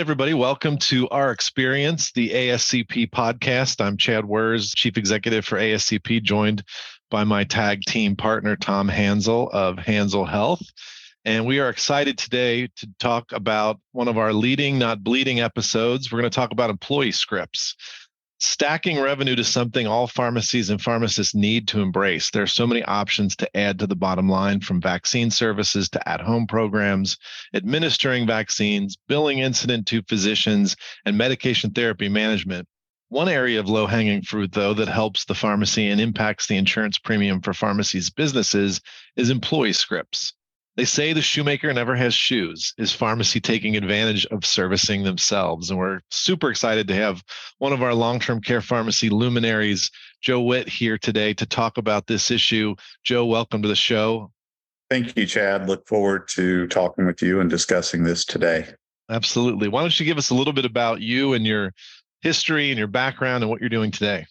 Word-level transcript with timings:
everybody, 0.00 0.32
welcome 0.32 0.78
to 0.78 1.06
our 1.10 1.30
experience, 1.30 2.10
the 2.12 2.30
ASCP 2.30 3.10
podcast. 3.10 3.84
I'm 3.84 3.98
Chad 3.98 4.24
Worz, 4.24 4.72
Chief 4.72 4.96
Executive 4.96 5.44
for 5.44 5.58
ASCP, 5.58 6.22
joined 6.22 6.64
by 7.10 7.24
my 7.24 7.44
tag 7.44 7.82
team 7.82 8.16
partner, 8.16 8.56
Tom 8.56 8.88
Hansel 8.88 9.50
of 9.52 9.78
Hansel 9.78 10.24
Health. 10.24 10.62
And 11.26 11.44
we 11.44 11.60
are 11.60 11.68
excited 11.68 12.16
today 12.16 12.68
to 12.76 12.88
talk 12.98 13.30
about 13.32 13.78
one 13.92 14.08
of 14.08 14.16
our 14.16 14.32
leading, 14.32 14.78
not 14.78 15.04
bleeding 15.04 15.40
episodes. 15.40 16.10
We're 16.10 16.20
going 16.20 16.30
to 16.30 16.34
talk 16.34 16.52
about 16.52 16.70
employee 16.70 17.12
scripts. 17.12 17.76
Stacking 18.42 18.98
revenue 18.98 19.36
to 19.36 19.44
something 19.44 19.86
all 19.86 20.06
pharmacies 20.06 20.70
and 20.70 20.80
pharmacists 20.80 21.34
need 21.34 21.68
to 21.68 21.82
embrace. 21.82 22.30
There 22.30 22.42
are 22.42 22.46
so 22.46 22.66
many 22.66 22.82
options 22.84 23.36
to 23.36 23.56
add 23.56 23.78
to 23.78 23.86
the 23.86 23.94
bottom 23.94 24.30
line 24.30 24.60
from 24.60 24.80
vaccine 24.80 25.30
services 25.30 25.90
to 25.90 26.08
at 26.08 26.22
home 26.22 26.46
programs, 26.46 27.18
administering 27.52 28.26
vaccines, 28.26 28.96
billing 29.08 29.40
incident 29.40 29.86
to 29.88 30.02
physicians, 30.08 30.74
and 31.04 31.18
medication 31.18 31.72
therapy 31.72 32.08
management. 32.08 32.66
One 33.10 33.28
area 33.28 33.60
of 33.60 33.68
low 33.68 33.86
hanging 33.86 34.22
fruit, 34.22 34.52
though, 34.52 34.72
that 34.72 34.88
helps 34.88 35.26
the 35.26 35.34
pharmacy 35.34 35.88
and 35.88 36.00
impacts 36.00 36.46
the 36.46 36.56
insurance 36.56 36.96
premium 36.98 37.42
for 37.42 37.52
pharmacies' 37.52 38.08
businesses 38.08 38.80
is 39.16 39.28
employee 39.28 39.74
scripts. 39.74 40.32
They 40.80 40.86
say 40.86 41.12
the 41.12 41.20
shoemaker 41.20 41.70
never 41.74 41.94
has 41.94 42.14
shoes. 42.14 42.72
Is 42.78 42.90
pharmacy 42.90 43.38
taking 43.38 43.76
advantage 43.76 44.24
of 44.24 44.46
servicing 44.46 45.02
themselves? 45.02 45.68
And 45.68 45.78
we're 45.78 46.00
super 46.10 46.50
excited 46.50 46.88
to 46.88 46.94
have 46.94 47.22
one 47.58 47.74
of 47.74 47.82
our 47.82 47.92
long 47.92 48.18
term 48.18 48.40
care 48.40 48.62
pharmacy 48.62 49.10
luminaries, 49.10 49.90
Joe 50.22 50.40
Witt, 50.40 50.70
here 50.70 50.96
today 50.96 51.34
to 51.34 51.44
talk 51.44 51.76
about 51.76 52.06
this 52.06 52.30
issue. 52.30 52.76
Joe, 53.04 53.26
welcome 53.26 53.60
to 53.60 53.68
the 53.68 53.76
show. 53.76 54.32
Thank 54.88 55.14
you, 55.18 55.26
Chad. 55.26 55.68
Look 55.68 55.86
forward 55.86 56.28
to 56.28 56.66
talking 56.68 57.04
with 57.04 57.20
you 57.20 57.40
and 57.40 57.50
discussing 57.50 58.04
this 58.04 58.24
today. 58.24 58.66
Absolutely. 59.10 59.68
Why 59.68 59.82
don't 59.82 60.00
you 60.00 60.06
give 60.06 60.16
us 60.16 60.30
a 60.30 60.34
little 60.34 60.54
bit 60.54 60.64
about 60.64 61.02
you 61.02 61.34
and 61.34 61.46
your 61.46 61.74
history 62.22 62.70
and 62.70 62.78
your 62.78 62.88
background 62.88 63.44
and 63.44 63.50
what 63.50 63.60
you're 63.60 63.68
doing 63.68 63.90
today? 63.90 64.24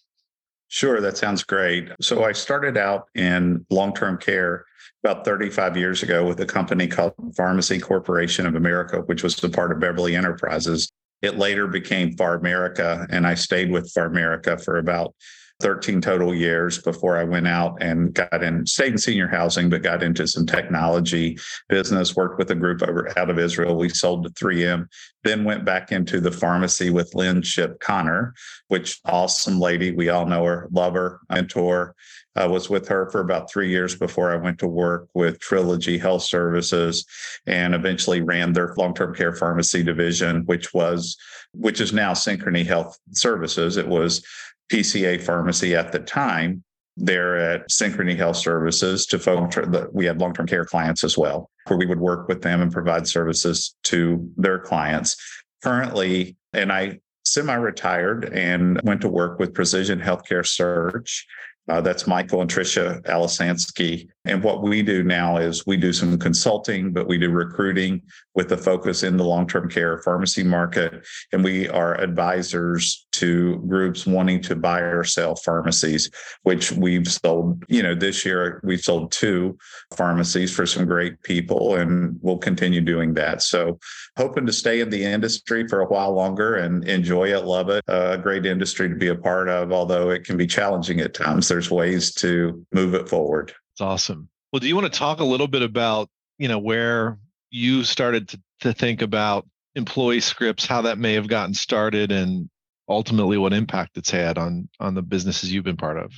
Sure, 0.72 1.00
that 1.00 1.16
sounds 1.16 1.42
great. 1.42 1.90
So 2.00 2.22
I 2.22 2.30
started 2.30 2.76
out 2.76 3.08
in 3.16 3.66
long 3.70 3.92
term 3.92 4.16
care 4.16 4.64
about 5.02 5.24
35 5.24 5.76
years 5.76 6.04
ago 6.04 6.24
with 6.24 6.38
a 6.38 6.46
company 6.46 6.86
called 6.86 7.12
Pharmacy 7.36 7.80
Corporation 7.80 8.46
of 8.46 8.54
America, 8.54 9.00
which 9.06 9.24
was 9.24 9.42
a 9.42 9.48
part 9.48 9.72
of 9.72 9.80
Beverly 9.80 10.14
Enterprises. 10.14 10.92
It 11.22 11.36
later 11.38 11.66
became 11.66 12.14
PharMerica, 12.14 13.08
and 13.10 13.26
I 13.26 13.34
stayed 13.34 13.72
with 13.72 13.92
PharMerica 13.92 14.64
for 14.64 14.78
about 14.78 15.12
13 15.60 16.00
total 16.00 16.34
years 16.34 16.78
before 16.78 17.16
I 17.16 17.24
went 17.24 17.46
out 17.46 17.82
and 17.82 18.12
got 18.14 18.42
in, 18.42 18.66
stayed 18.66 18.92
in 18.92 18.98
senior 18.98 19.28
housing, 19.28 19.68
but 19.68 19.82
got 19.82 20.02
into 20.02 20.26
some 20.26 20.46
technology 20.46 21.38
business, 21.68 22.16
worked 22.16 22.38
with 22.38 22.50
a 22.50 22.54
group 22.54 22.82
over 22.82 23.16
out 23.18 23.30
of 23.30 23.38
Israel. 23.38 23.76
We 23.76 23.88
sold 23.88 24.24
to 24.24 24.30
3M, 24.30 24.86
then 25.24 25.44
went 25.44 25.64
back 25.64 25.92
into 25.92 26.20
the 26.20 26.32
pharmacy 26.32 26.90
with 26.90 27.14
Lynn 27.14 27.42
Ship 27.42 27.78
Connor, 27.80 28.34
which 28.68 29.00
awesome 29.04 29.60
lady. 29.60 29.92
We 29.92 30.08
all 30.08 30.26
know 30.26 30.44
her, 30.44 30.68
love 30.72 30.94
her, 30.94 31.20
mentor. 31.28 31.94
I 32.36 32.46
was 32.46 32.70
with 32.70 32.86
her 32.88 33.10
for 33.10 33.20
about 33.20 33.50
three 33.50 33.68
years 33.68 33.96
before 33.96 34.32
I 34.32 34.36
went 34.36 34.58
to 34.60 34.68
work 34.68 35.08
with 35.14 35.40
Trilogy 35.40 35.98
Health 35.98 36.22
Services 36.22 37.04
and 37.46 37.74
eventually 37.74 38.22
ran 38.22 38.52
their 38.52 38.72
long-term 38.76 39.14
care 39.14 39.34
pharmacy 39.34 39.82
division, 39.82 40.44
which 40.46 40.72
was 40.72 41.16
which 41.52 41.80
is 41.80 41.92
now 41.92 42.12
Synchrony 42.12 42.64
Health 42.64 42.96
Services. 43.12 43.76
It 43.76 43.88
was 43.88 44.24
PCA 44.70 45.20
Pharmacy 45.20 45.74
at 45.74 45.92
the 45.92 45.98
time. 46.00 46.62
There 46.96 47.36
at 47.36 47.70
Synchrony 47.70 48.16
Health 48.16 48.36
Services 48.36 49.06
to 49.06 49.16
that 49.16 49.88
we 49.92 50.04
had 50.04 50.20
long-term 50.20 50.46
care 50.46 50.64
clients 50.64 51.02
as 51.02 51.16
well, 51.16 51.48
where 51.66 51.78
we 51.78 51.86
would 51.86 52.00
work 52.00 52.28
with 52.28 52.42
them 52.42 52.60
and 52.60 52.70
provide 52.70 53.06
services 53.06 53.74
to 53.84 54.28
their 54.36 54.58
clients. 54.58 55.16
Currently, 55.62 56.36
and 56.52 56.72
I 56.72 57.00
semi-retired 57.24 58.32
and 58.32 58.80
went 58.82 59.00
to 59.02 59.08
work 59.08 59.38
with 59.38 59.54
Precision 59.54 60.00
Healthcare 60.00 60.46
Search 60.46 61.26
uh, 61.68 61.80
that's 61.80 62.06
Michael 62.06 62.40
and 62.40 62.50
Tricia 62.50 63.00
Alisansky. 63.02 64.08
And 64.24 64.42
what 64.42 64.62
we 64.62 64.82
do 64.82 65.02
now 65.02 65.38
is 65.38 65.66
we 65.66 65.76
do 65.76 65.92
some 65.92 66.18
consulting, 66.18 66.92
but 66.92 67.06
we 67.06 67.16
do 67.16 67.30
recruiting 67.30 68.02
with 68.34 68.52
a 68.52 68.56
focus 68.56 69.02
in 69.02 69.16
the 69.16 69.24
long 69.24 69.46
term 69.46 69.68
care 69.68 69.98
pharmacy 69.98 70.42
market. 70.42 71.06
And 71.32 71.42
we 71.42 71.68
are 71.68 72.00
advisors 72.00 73.06
to 73.12 73.58
groups 73.68 74.06
wanting 74.06 74.40
to 74.42 74.56
buy 74.56 74.80
or 74.80 75.04
sell 75.04 75.36
pharmacies, 75.36 76.10
which 76.42 76.72
we've 76.72 77.08
sold, 77.08 77.64
you 77.68 77.82
know, 77.82 77.94
this 77.94 78.24
year 78.24 78.60
we've 78.64 78.80
sold 78.80 79.12
two 79.12 79.58
pharmacies 79.94 80.54
for 80.54 80.66
some 80.66 80.86
great 80.86 81.22
people 81.22 81.76
and 81.76 82.18
we'll 82.22 82.38
continue 82.38 82.80
doing 82.80 83.14
that. 83.14 83.42
So 83.42 83.78
hoping 84.16 84.46
to 84.46 84.52
stay 84.52 84.80
in 84.80 84.90
the 84.90 85.04
industry 85.04 85.66
for 85.66 85.80
a 85.80 85.86
while 85.86 86.12
longer 86.12 86.56
and 86.56 86.86
enjoy 86.86 87.32
it, 87.32 87.44
love 87.44 87.68
it. 87.68 87.84
A 87.88 88.18
great 88.18 88.46
industry 88.46 88.88
to 88.88 88.94
be 88.94 89.08
a 89.08 89.14
part 89.14 89.48
of, 89.48 89.72
although 89.72 90.10
it 90.10 90.24
can 90.24 90.36
be 90.36 90.46
challenging 90.46 91.00
at 91.00 91.14
times. 91.14 91.49
There's 91.50 91.70
ways 91.70 92.14
to 92.14 92.64
move 92.72 92.94
it 92.94 93.08
forward. 93.08 93.52
It's 93.74 93.80
awesome. 93.82 94.28
Well, 94.52 94.60
do 94.60 94.68
you 94.68 94.74
want 94.74 94.90
to 94.90 94.98
talk 94.98 95.20
a 95.20 95.24
little 95.24 95.48
bit 95.48 95.62
about, 95.62 96.08
you 96.38 96.48
know, 96.48 96.58
where 96.58 97.18
you 97.50 97.84
started 97.84 98.28
to, 98.28 98.40
to 98.60 98.72
think 98.72 99.02
about 99.02 99.46
employee 99.74 100.20
scripts, 100.20 100.64
how 100.64 100.82
that 100.82 100.98
may 100.98 101.14
have 101.14 101.28
gotten 101.28 101.54
started 101.54 102.10
and 102.10 102.48
ultimately 102.88 103.36
what 103.36 103.52
impact 103.52 103.98
it's 103.98 104.10
had 104.10 104.38
on 104.38 104.68
on 104.80 104.94
the 104.94 105.02
businesses 105.02 105.52
you've 105.52 105.64
been 105.64 105.76
part 105.76 105.98
of? 105.98 106.12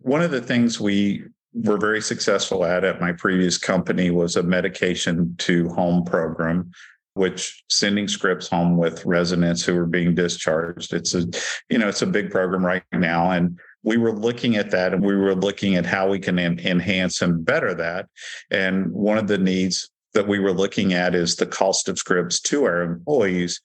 One 0.00 0.22
of 0.22 0.30
the 0.30 0.40
things 0.40 0.80
we 0.80 1.24
were 1.52 1.78
very 1.78 2.00
successful 2.00 2.64
at 2.64 2.84
at 2.84 3.00
my 3.00 3.12
previous 3.12 3.58
company 3.58 4.10
was 4.10 4.36
a 4.36 4.42
medication 4.42 5.34
to 5.38 5.68
home 5.70 6.04
program 6.04 6.70
which 7.14 7.64
sending 7.68 8.06
scripts 8.06 8.46
home 8.46 8.76
with 8.76 9.04
residents 9.04 9.64
who 9.64 9.76
are 9.76 9.86
being 9.86 10.14
discharged 10.14 10.92
it's 10.92 11.14
a 11.14 11.26
you 11.68 11.78
know 11.78 11.88
it's 11.88 12.02
a 12.02 12.06
big 12.06 12.30
program 12.30 12.64
right 12.64 12.82
now 12.92 13.30
and 13.30 13.58
we 13.82 13.96
were 13.96 14.12
looking 14.12 14.56
at 14.56 14.70
that 14.70 14.92
and 14.92 15.04
we 15.04 15.16
were 15.16 15.34
looking 15.34 15.76
at 15.76 15.86
how 15.86 16.08
we 16.08 16.18
can 16.18 16.38
en- 16.38 16.58
enhance 16.60 17.22
and 17.22 17.44
better 17.44 17.74
that 17.74 18.06
and 18.50 18.90
one 18.92 19.18
of 19.18 19.28
the 19.28 19.38
needs 19.38 19.90
that 20.14 20.26
we 20.26 20.38
were 20.38 20.52
looking 20.52 20.94
at 20.94 21.14
is 21.14 21.36
the 21.36 21.46
cost 21.46 21.88
of 21.88 21.98
scripts 21.98 22.40
to 22.40 22.64
our 22.64 22.82
employees 22.82 23.60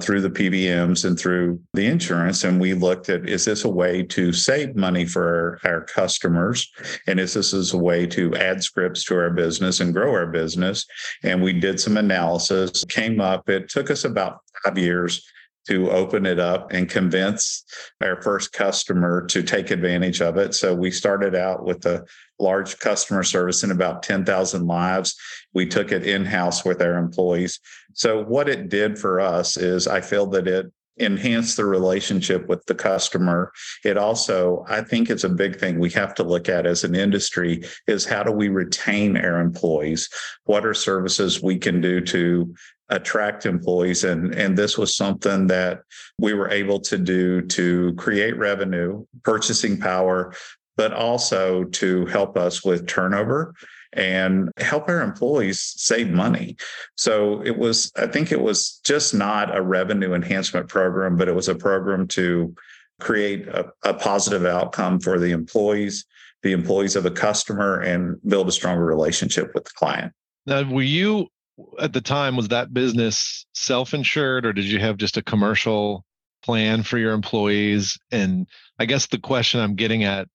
through 0.00 0.20
the 0.20 0.30
PBMs 0.30 1.04
and 1.04 1.18
through 1.18 1.60
the 1.74 1.86
insurance. 1.86 2.44
And 2.44 2.60
we 2.60 2.72
looked 2.72 3.08
at 3.08 3.28
is 3.28 3.44
this 3.44 3.64
a 3.64 3.68
way 3.68 4.04
to 4.04 4.32
save 4.32 4.76
money 4.76 5.04
for 5.04 5.58
our, 5.64 5.72
our 5.72 5.84
customers? 5.84 6.70
And 7.08 7.18
is 7.18 7.34
this 7.34 7.52
is 7.52 7.72
a 7.72 7.78
way 7.78 8.06
to 8.06 8.34
add 8.36 8.62
scripts 8.62 9.04
to 9.06 9.16
our 9.16 9.30
business 9.30 9.80
and 9.80 9.92
grow 9.92 10.12
our 10.12 10.26
business? 10.26 10.86
And 11.24 11.42
we 11.42 11.52
did 11.52 11.80
some 11.80 11.96
analysis, 11.96 12.84
came 12.84 13.20
up, 13.20 13.48
it 13.48 13.68
took 13.68 13.90
us 13.90 14.04
about 14.04 14.38
five 14.64 14.78
years 14.78 15.26
to 15.68 15.90
open 15.90 16.26
it 16.26 16.38
up 16.38 16.72
and 16.72 16.88
convince 16.88 17.64
our 18.00 18.20
first 18.22 18.52
customer 18.52 19.26
to 19.26 19.42
take 19.42 19.70
advantage 19.70 20.20
of 20.20 20.36
it. 20.36 20.54
So 20.54 20.74
we 20.74 20.90
started 20.90 21.34
out 21.34 21.64
with 21.64 21.84
a 21.86 22.04
large 22.38 22.78
customer 22.78 23.22
service 23.22 23.62
in 23.62 23.70
about 23.70 24.02
10,000 24.02 24.66
lives. 24.66 25.14
We 25.52 25.66
took 25.66 25.92
it 25.92 26.06
in 26.06 26.24
house 26.24 26.64
with 26.64 26.80
our 26.80 26.96
employees. 26.96 27.60
So 27.92 28.24
what 28.24 28.48
it 28.48 28.68
did 28.68 28.98
for 28.98 29.20
us 29.20 29.56
is 29.56 29.86
I 29.86 30.00
feel 30.00 30.26
that 30.28 30.48
it 30.48 30.72
enhanced 30.96 31.56
the 31.56 31.64
relationship 31.64 32.48
with 32.48 32.64
the 32.66 32.74
customer. 32.74 33.52
It 33.84 33.96
also, 33.96 34.64
I 34.68 34.82
think 34.82 35.10
it's 35.10 35.24
a 35.24 35.28
big 35.28 35.58
thing 35.58 35.78
we 35.78 35.90
have 35.90 36.14
to 36.16 36.24
look 36.24 36.48
at 36.48 36.66
as 36.66 36.84
an 36.84 36.94
industry 36.94 37.62
is 37.86 38.04
how 38.04 38.22
do 38.22 38.32
we 38.32 38.48
retain 38.48 39.16
our 39.16 39.40
employees? 39.40 40.08
What 40.44 40.66
are 40.66 40.74
services 40.74 41.42
we 41.42 41.58
can 41.58 41.80
do 41.80 42.00
to 42.00 42.54
attract 42.90 43.44
employees 43.44 44.04
and 44.04 44.34
and 44.34 44.56
this 44.56 44.78
was 44.78 44.96
something 44.96 45.46
that 45.46 45.82
we 46.18 46.32
were 46.32 46.50
able 46.50 46.80
to 46.80 46.96
do 46.96 47.42
to 47.42 47.92
create 47.94 48.36
revenue 48.38 49.04
purchasing 49.22 49.78
power 49.78 50.32
but 50.78 50.92
also 50.92 51.64
to 51.64 52.06
help 52.06 52.38
us 52.38 52.64
with 52.64 52.86
turnover 52.86 53.52
and 53.94 54.50
help 54.58 54.88
our 54.88 55.02
employees 55.02 55.60
save 55.60 56.08
money. 56.08 56.56
So 56.96 57.42
it 57.44 57.58
was, 57.58 57.90
I 57.96 58.06
think 58.06 58.30
it 58.30 58.40
was 58.40 58.80
just 58.84 59.12
not 59.12 59.56
a 59.56 59.60
revenue 59.60 60.14
enhancement 60.14 60.68
program, 60.68 61.16
but 61.16 61.28
it 61.28 61.34
was 61.34 61.48
a 61.48 61.54
program 61.54 62.06
to 62.08 62.54
create 63.00 63.48
a, 63.48 63.72
a 63.84 63.92
positive 63.92 64.44
outcome 64.44 65.00
for 65.00 65.18
the 65.18 65.32
employees, 65.32 66.04
the 66.42 66.52
employees 66.52 66.94
of 66.94 67.06
a 67.06 67.10
customer, 67.10 67.80
and 67.80 68.16
build 68.26 68.48
a 68.48 68.52
stronger 68.52 68.84
relationship 68.84 69.50
with 69.54 69.64
the 69.64 69.72
client. 69.74 70.12
Now, 70.46 70.62
were 70.62 70.82
you 70.82 71.28
at 71.78 71.92
the 71.92 72.00
time, 72.00 72.36
was 72.36 72.48
that 72.48 72.72
business 72.72 73.46
self 73.54 73.94
insured 73.94 74.46
or 74.46 74.52
did 74.52 74.64
you 74.64 74.78
have 74.78 74.96
just 74.96 75.16
a 75.16 75.22
commercial 75.22 76.04
plan 76.42 76.82
for 76.82 76.98
your 76.98 77.12
employees? 77.12 77.98
And 78.10 78.46
I 78.78 78.86
guess 78.86 79.06
the 79.06 79.18
question 79.18 79.60
I'm 79.60 79.74
getting 79.74 80.04
at 80.04 80.28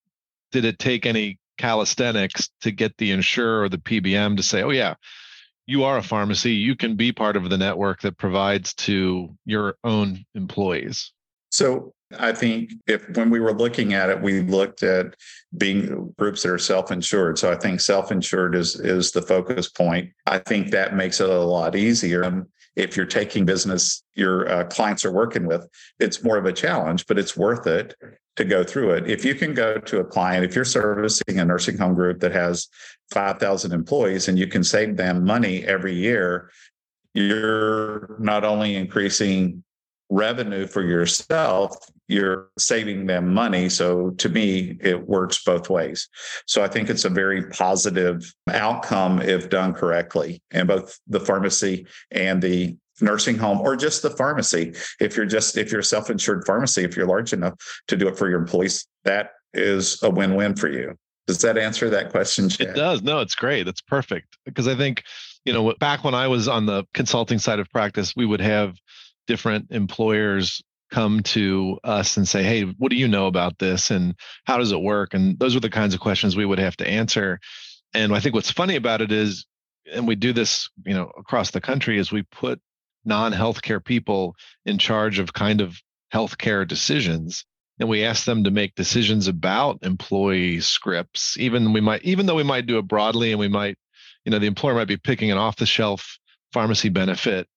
did 0.52 0.66
it 0.66 0.80
take 0.80 1.06
any 1.06 1.40
calisthenics 1.58 2.50
to 2.62 2.72
get 2.72 2.98
the 2.98 3.12
insurer 3.12 3.64
or 3.64 3.70
the 3.70 3.78
PBM 3.78 4.38
to 4.38 4.44
say, 4.44 4.64
oh, 4.64 4.70
yeah, 4.70 4.96
you 5.66 5.84
are 5.84 5.98
a 5.98 6.04
pharmacy. 6.04 6.54
You 6.54 6.76
can 6.76 6.96
be 6.96 7.12
part 7.12 7.38
of 7.38 7.50
the 7.50 7.58
network 7.58 8.02
that 8.02 8.18
provides 8.18 8.74
to 8.76 9.36
your 9.46 9.76
own 9.84 10.26
employees? 10.36 11.12
So 11.50 11.94
I 12.20 12.32
think 12.34 12.72
if 12.88 13.08
when 13.16 13.30
we 13.30 13.40
were 13.40 13.54
looking 13.54 13.94
at 13.94 14.10
it, 14.10 14.22
we 14.22 14.42
looked 14.42 14.84
at 14.84 15.16
being 15.58 16.14
groups 16.18 16.44
that 16.44 16.52
are 16.52 16.58
self-insured. 16.58 17.38
So 17.40 17.52
I 17.52 17.56
think 17.56 17.82
self-insured 17.82 18.56
is 18.56 18.80
is 18.80 19.12
the 19.12 19.22
focus 19.22 19.70
point. 19.70 20.12
I 20.26 20.40
think 20.40 20.72
that 20.72 20.96
makes 20.96 21.20
it 21.20 21.30
a 21.30 21.40
lot 21.40 21.76
easier. 21.76 22.46
if 22.76 22.98
you're 22.98 23.06
taking 23.06 23.46
business 23.46 24.04
your 24.16 24.50
uh, 24.50 24.64
clients 24.64 25.06
are 25.06 25.12
working 25.12 25.46
with, 25.46 25.68
it's 26.00 26.24
more 26.24 26.38
of 26.38 26.46
a 26.46 26.54
challenge, 26.54 27.06
but 27.06 27.20
it's 27.20 27.38
worth 27.38 27.68
it 27.68 27.96
to 28.36 28.44
go 28.44 28.64
through 28.64 28.92
it. 28.92 29.08
If 29.08 29.24
you 29.24 29.36
can 29.36 29.54
go 29.54 29.78
to 29.78 30.00
a 30.00 30.04
client, 30.04 30.44
if 30.44 30.56
you're 30.56 30.66
servicing 30.66 31.40
a 31.40 31.46
nursing 31.46 31.78
home 31.78 31.94
group 31.94 32.20
that 32.22 32.32
has 32.32 32.68
5,000 33.12 33.72
employees 33.72 34.28
and 34.28 34.40
you 34.40 34.48
can 34.48 34.64
save 34.64 34.98
them 34.98 35.24
money 35.24 35.64
every 35.66 35.94
year, 35.94 36.50
you're 37.14 38.16
not 38.20 38.44
only 38.44 38.76
increasing 38.76 39.63
revenue 40.10 40.68
for 40.68 40.82
yourself, 40.84 41.76
you're 42.08 42.50
saving 42.58 43.08
them 43.08 43.34
money. 43.34 43.70
So 43.70 44.12
to 44.12 44.30
me, 44.30 44.78
it 44.82 45.08
works 45.08 45.44
both 45.44 45.70
ways. 45.70 46.08
So 46.46 46.64
I 46.64 46.68
think 46.68 46.90
it's 46.90 47.06
a 47.06 47.10
very 47.10 47.50
positive 47.50 48.32
outcome 48.52 49.22
if 49.22 49.50
done 49.50 49.74
correctly 49.74 50.42
And 50.52 50.68
both 50.68 51.00
the 51.08 51.20
pharmacy 51.20 51.88
and 52.12 52.42
the 52.42 52.78
nursing 53.02 53.38
home 53.38 53.60
or 53.62 53.76
just 53.76 54.02
the 54.02 54.12
pharmacy. 54.12 54.74
If 55.00 55.16
you're 55.16 55.26
just 55.26 55.58
if 55.58 55.72
you're 55.72 55.82
a 55.82 55.86
self-insured 55.86 56.46
pharmacy, 56.46 56.84
if 56.84 56.96
you're 56.96 57.08
large 57.08 57.34
enough 57.34 57.56
to 57.88 57.96
do 57.96 58.08
it 58.08 58.18
for 58.18 58.30
your 58.30 58.40
employees, 58.40 58.86
that 59.04 59.32
is 59.54 60.02
a 60.04 60.10
win-win 60.10 60.56
for 60.56 60.70
you. 60.70 60.96
Does 61.28 61.40
that 61.42 61.58
answer 61.58 61.90
that 61.90 62.12
question? 62.12 62.50
Chad? 62.50 62.70
It 62.70 62.76
does. 62.76 63.02
No, 63.02 63.20
it's 63.20 63.36
great. 63.36 63.68
It's 63.68 63.82
perfect 63.82 64.38
because 64.46 64.68
I 64.68 64.76
think 64.76 65.04
you 65.46 65.54
know 65.54 65.74
back 65.80 66.04
when 66.04 66.14
I 66.14 66.28
was 66.28 66.48
on 66.48 66.66
the 66.66 66.86
consulting 66.94 67.40
side 67.40 67.60
of 67.60 67.70
practice, 67.70 68.16
we 68.16 68.26
would 68.26 68.42
have 68.42 68.76
different 69.28 69.68
employers 69.72 70.62
come 70.92 71.22
to 71.24 71.80
us 71.84 72.18
and 72.18 72.28
say, 72.28 72.44
"Hey, 72.44 72.64
what 72.64 72.90
do 72.90 72.96
you 72.96 73.08
know 73.08 73.28
about 73.28 73.58
this 73.58 73.90
and 73.92 74.16
how 74.46 74.58
does 74.58 74.72
it 74.72 74.82
work?" 74.82 75.14
And 75.14 75.40
those 75.40 75.56
are 75.56 75.60
the 75.60 75.70
kinds 75.70 75.94
of 75.94 76.00
questions 76.00 76.36
we 76.36 76.46
would 76.46 76.60
have 76.60 76.78
to 76.78 76.88
answer. 76.88 77.40
And 77.94 78.14
I 78.14 78.20
think 78.20 78.36
what's 78.36 78.52
funny 78.52 78.76
about 78.76 79.02
it 79.02 79.12
is 79.12 79.46
and 79.92 80.08
we 80.08 80.16
do 80.16 80.32
this, 80.34 80.70
you 80.86 80.94
know, 80.94 81.12
across 81.18 81.52
the 81.52 81.62
country 81.62 81.98
is 81.98 82.12
we 82.12 82.24
put 82.24 82.62
non-healthcare 83.06 83.84
people 83.84 84.36
in 84.66 84.78
charge 84.78 85.20
of 85.20 85.34
kind 85.34 85.62
of 85.62 85.78
healthcare 86.14 86.68
decisions 86.68 87.46
and 87.80 87.90
we 87.90 88.04
ask 88.04 88.26
them 88.26 88.44
to 88.44 88.52
make 88.52 88.76
decisions 88.76 89.28
about 89.28 89.80
employee 89.82 90.60
scripts 90.62 91.36
even 91.38 91.74
we 91.74 91.82
might 91.82 92.02
even 92.04 92.26
though 92.26 92.36
we 92.36 92.44
might 92.44 92.68
do 92.68 92.78
it 92.78 92.88
broadly 92.88 93.32
and 93.32 93.40
we 93.40 93.48
might 93.48 93.76
you 94.24 94.32
know 94.32 94.40
the 94.40 94.48
employer 94.48 94.76
might 94.76 94.88
be 94.88 94.96
picking 94.96 95.32
an 95.32 95.38
off 95.38 95.58
the 95.58 95.66
shelf 95.66 96.18
pharmacy 96.54 96.88
benefit 96.88 97.48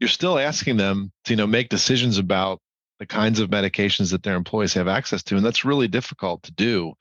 you're 0.00 0.08
still 0.08 0.38
asking 0.38 0.76
them 0.76 1.12
to 1.24 1.32
you 1.32 1.36
know 1.36 1.46
make 1.46 1.68
decisions 1.68 2.18
about 2.18 2.60
the 2.98 3.06
kinds 3.06 3.40
of 3.40 3.50
medications 3.50 4.10
that 4.10 4.22
their 4.22 4.36
employees 4.36 4.74
have 4.74 4.88
access 4.88 5.22
to 5.22 5.36
and 5.36 5.44
that's 5.44 5.64
really 5.64 5.88
difficult 5.88 6.42
to 6.42 6.52
do 6.52 6.92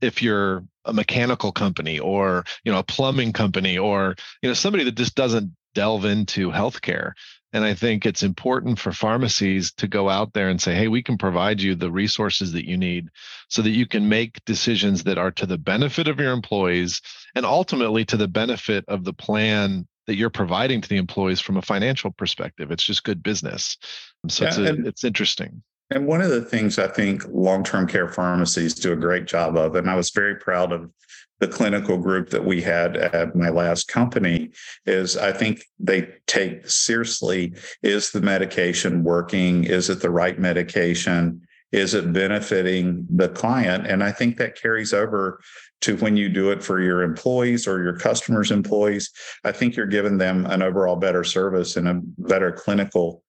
if 0.00 0.22
you're 0.22 0.64
a 0.84 0.92
mechanical 0.92 1.52
company 1.52 1.98
or 1.98 2.44
you 2.64 2.72
know 2.72 2.78
a 2.78 2.84
plumbing 2.84 3.32
company 3.32 3.78
or 3.78 4.14
you 4.42 4.48
know 4.48 4.54
somebody 4.54 4.84
that 4.84 4.96
just 4.96 5.14
doesn't 5.14 5.52
delve 5.74 6.04
into 6.04 6.50
healthcare. 6.50 7.12
And 7.52 7.64
I 7.64 7.74
think 7.74 8.04
it's 8.04 8.22
important 8.22 8.80
for 8.80 8.90
pharmacies 8.90 9.72
to 9.74 9.86
go 9.86 10.08
out 10.08 10.32
there 10.32 10.48
and 10.48 10.60
say, 10.60 10.74
hey, 10.74 10.88
we 10.88 11.02
can 11.02 11.18
provide 11.18 11.60
you 11.60 11.74
the 11.74 11.90
resources 11.90 12.52
that 12.52 12.66
you 12.66 12.76
need 12.76 13.10
so 13.48 13.62
that 13.62 13.70
you 13.70 13.86
can 13.86 14.08
make 14.08 14.44
decisions 14.44 15.04
that 15.04 15.18
are 15.18 15.30
to 15.32 15.46
the 15.46 15.58
benefit 15.58 16.08
of 16.08 16.18
your 16.18 16.32
employees 16.32 17.00
and 17.34 17.46
ultimately 17.46 18.04
to 18.06 18.16
the 18.16 18.26
benefit 18.26 18.84
of 18.88 19.04
the 19.04 19.12
plan 19.12 19.86
that 20.06 20.16
you're 20.16 20.30
providing 20.30 20.80
to 20.80 20.88
the 20.88 20.96
employees 20.96 21.40
from 21.40 21.56
a 21.56 21.62
financial 21.62 22.10
perspective. 22.10 22.70
It's 22.70 22.84
just 22.84 23.04
good 23.04 23.22
business. 23.22 23.76
Um, 24.22 24.30
so 24.30 24.44
yeah, 24.44 24.48
it's, 24.48 24.58
a, 24.58 24.64
and, 24.64 24.86
it's 24.86 25.04
interesting. 25.04 25.62
And 25.90 26.06
one 26.06 26.20
of 26.20 26.30
the 26.30 26.42
things 26.42 26.78
I 26.78 26.88
think 26.88 27.24
long 27.28 27.62
term 27.62 27.86
care 27.86 28.08
pharmacies 28.08 28.74
do 28.74 28.92
a 28.92 28.96
great 28.96 29.26
job 29.26 29.56
of, 29.56 29.76
and 29.76 29.88
I 29.88 29.94
was 29.94 30.10
very 30.10 30.36
proud 30.36 30.72
of 30.72 30.90
the 31.40 31.48
clinical 31.48 31.98
group 31.98 32.30
that 32.30 32.44
we 32.44 32.62
had 32.62 32.96
at 32.96 33.34
my 33.34 33.48
last 33.48 33.88
company 33.88 34.50
is 34.86 35.16
I 35.16 35.32
think 35.32 35.64
they 35.78 36.08
take 36.26 36.68
seriously 36.68 37.54
is 37.82 38.12
the 38.12 38.20
medication 38.20 39.02
working? 39.02 39.64
Is 39.64 39.90
it 39.90 40.00
the 40.00 40.10
right 40.10 40.38
medication? 40.38 41.42
Is 41.74 41.92
it 41.92 42.12
benefiting 42.12 43.04
the 43.10 43.28
client? 43.28 43.88
And 43.88 44.04
I 44.04 44.12
think 44.12 44.36
that 44.36 44.54
carries 44.54 44.94
over 44.94 45.40
to 45.80 45.96
when 45.96 46.16
you 46.16 46.28
do 46.28 46.52
it 46.52 46.62
for 46.62 46.80
your 46.80 47.02
employees 47.02 47.66
or 47.66 47.82
your 47.82 47.98
customers' 47.98 48.52
employees. 48.52 49.10
I 49.42 49.50
think 49.50 49.74
you're 49.74 49.86
giving 49.86 50.16
them 50.16 50.46
an 50.46 50.62
overall 50.62 50.94
better 50.94 51.24
service 51.24 51.76
and 51.76 51.88
a 51.88 52.00
better 52.16 52.52
clinical 52.52 53.24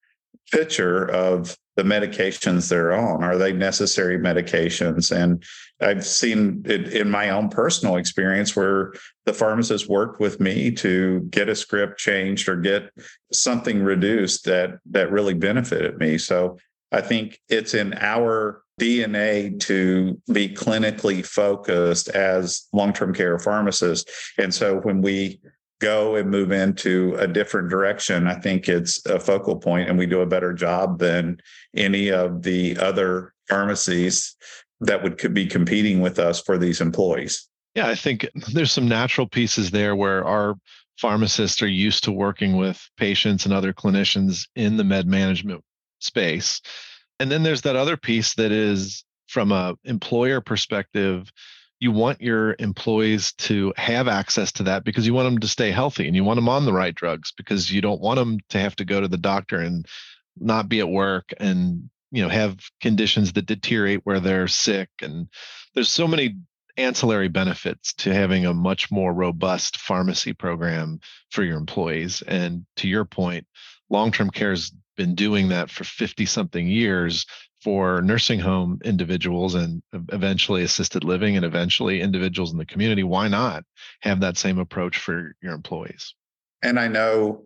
picture 0.51 1.09
of 1.09 1.57
the 1.75 1.81
medications 1.81 2.69
they're 2.69 2.93
on. 2.93 3.23
Are 3.23 3.35
they 3.35 3.51
necessary 3.51 4.19
medications? 4.19 5.11
And 5.11 5.43
I've 5.81 6.05
seen 6.05 6.61
it 6.65 6.93
in 6.93 7.09
my 7.09 7.31
own 7.31 7.49
personal 7.49 7.95
experience 7.95 8.55
where 8.55 8.93
the 9.25 9.33
pharmacist 9.33 9.89
worked 9.89 10.19
with 10.19 10.39
me 10.39 10.69
to 10.73 11.21
get 11.31 11.49
a 11.49 11.55
script 11.55 11.97
changed 11.97 12.47
or 12.47 12.57
get 12.57 12.91
something 13.33 13.81
reduced 13.81 14.45
that 14.45 14.77
that 14.91 15.11
really 15.11 15.33
benefited 15.33 15.97
me. 15.97 16.19
So 16.19 16.59
I 16.91 17.01
think 17.01 17.39
it's 17.49 17.73
in 17.73 17.93
our 17.95 18.61
DNA 18.79 19.59
to 19.61 20.21
be 20.31 20.49
clinically 20.49 21.25
focused 21.25 22.09
as 22.09 22.67
long-term 22.73 23.13
care 23.13 23.39
pharmacists. 23.39 24.31
And 24.37 24.53
so 24.53 24.77
when 24.81 25.01
we 25.01 25.39
go 25.79 26.15
and 26.15 26.29
move 26.29 26.51
into 26.51 27.15
a 27.15 27.27
different 27.27 27.69
direction, 27.69 28.27
I 28.27 28.35
think 28.35 28.67
it's 28.67 29.05
a 29.05 29.19
focal 29.19 29.57
point 29.57 29.89
and 29.89 29.97
we 29.97 30.05
do 30.05 30.21
a 30.21 30.25
better 30.25 30.53
job 30.53 30.99
than 30.99 31.37
any 31.75 32.09
of 32.09 32.43
the 32.43 32.77
other 32.77 33.33
pharmacies 33.47 34.35
that 34.81 35.03
would 35.03 35.17
could 35.17 35.33
be 35.33 35.45
competing 35.45 36.01
with 36.01 36.19
us 36.19 36.41
for 36.41 36.57
these 36.57 36.81
employees. 36.81 37.47
Yeah, 37.75 37.87
I 37.87 37.95
think 37.95 38.27
there's 38.53 38.71
some 38.71 38.87
natural 38.87 39.27
pieces 39.27 39.71
there 39.71 39.95
where 39.95 40.23
our 40.25 40.55
pharmacists 40.97 41.61
are 41.61 41.67
used 41.67 42.03
to 42.05 42.11
working 42.11 42.55
with 42.55 42.81
patients 42.97 43.45
and 43.45 43.53
other 43.53 43.73
clinicians 43.73 44.47
in 44.55 44.77
the 44.77 44.83
med 44.83 45.07
management 45.07 45.63
space. 45.99 46.61
And 47.19 47.31
then 47.31 47.43
there's 47.43 47.61
that 47.61 47.75
other 47.75 47.97
piece 47.97 48.35
that 48.35 48.51
is 48.51 49.05
from 49.27 49.51
a 49.51 49.75
employer 49.83 50.41
perspective, 50.41 51.31
you 51.79 51.91
want 51.91 52.21
your 52.21 52.55
employees 52.59 53.33
to 53.33 53.73
have 53.77 54.07
access 54.07 54.51
to 54.53 54.63
that 54.63 54.83
because 54.83 55.05
you 55.05 55.13
want 55.13 55.27
them 55.27 55.39
to 55.39 55.47
stay 55.47 55.71
healthy 55.71 56.07
and 56.07 56.15
you 56.15 56.23
want 56.23 56.37
them 56.37 56.49
on 56.49 56.65
the 56.65 56.73
right 56.73 56.95
drugs 56.95 57.33
because 57.35 57.71
you 57.71 57.81
don't 57.81 58.01
want 58.01 58.17
them 58.17 58.39
to 58.49 58.59
have 58.59 58.75
to 58.77 58.85
go 58.85 59.01
to 59.01 59.07
the 59.07 59.17
doctor 59.17 59.59
and 59.59 59.85
not 60.37 60.69
be 60.69 60.79
at 60.79 60.89
work 60.89 61.33
and 61.37 61.89
you 62.11 62.21
know 62.21 62.29
have 62.29 62.57
conditions 62.81 63.33
that 63.33 63.45
deteriorate 63.45 64.01
where 64.03 64.19
they're 64.19 64.47
sick 64.47 64.89
and 65.01 65.27
there's 65.73 65.89
so 65.89 66.07
many 66.07 66.35
ancillary 66.77 67.29
benefits 67.29 67.93
to 67.93 68.13
having 68.13 68.45
a 68.45 68.53
much 68.53 68.91
more 68.91 69.13
robust 69.13 69.77
pharmacy 69.77 70.33
program 70.33 70.99
for 71.31 71.43
your 71.43 71.57
employees 71.57 72.21
and 72.27 72.65
to 72.75 72.87
your 72.87 73.05
point 73.05 73.45
long-term 73.89 74.29
care 74.29 74.51
has 74.51 74.71
been 74.95 75.15
doing 75.15 75.49
that 75.49 75.69
for 75.69 75.83
50 75.83 76.25
something 76.25 76.67
years 76.67 77.25
for 77.61 78.01
nursing 78.01 78.39
home 78.39 78.79
individuals 78.85 79.55
and 79.55 79.81
eventually 80.11 80.63
assisted 80.63 81.03
living 81.03 81.35
and 81.35 81.45
eventually 81.45 82.01
individuals 82.01 82.51
in 82.51 82.57
the 82.57 82.65
community 82.65 83.03
why 83.03 83.27
not 83.27 83.63
have 84.01 84.19
that 84.19 84.37
same 84.37 84.59
approach 84.59 84.97
for 84.97 85.35
your 85.41 85.53
employees? 85.53 86.13
And 86.61 86.79
i 86.79 86.87
know 86.87 87.43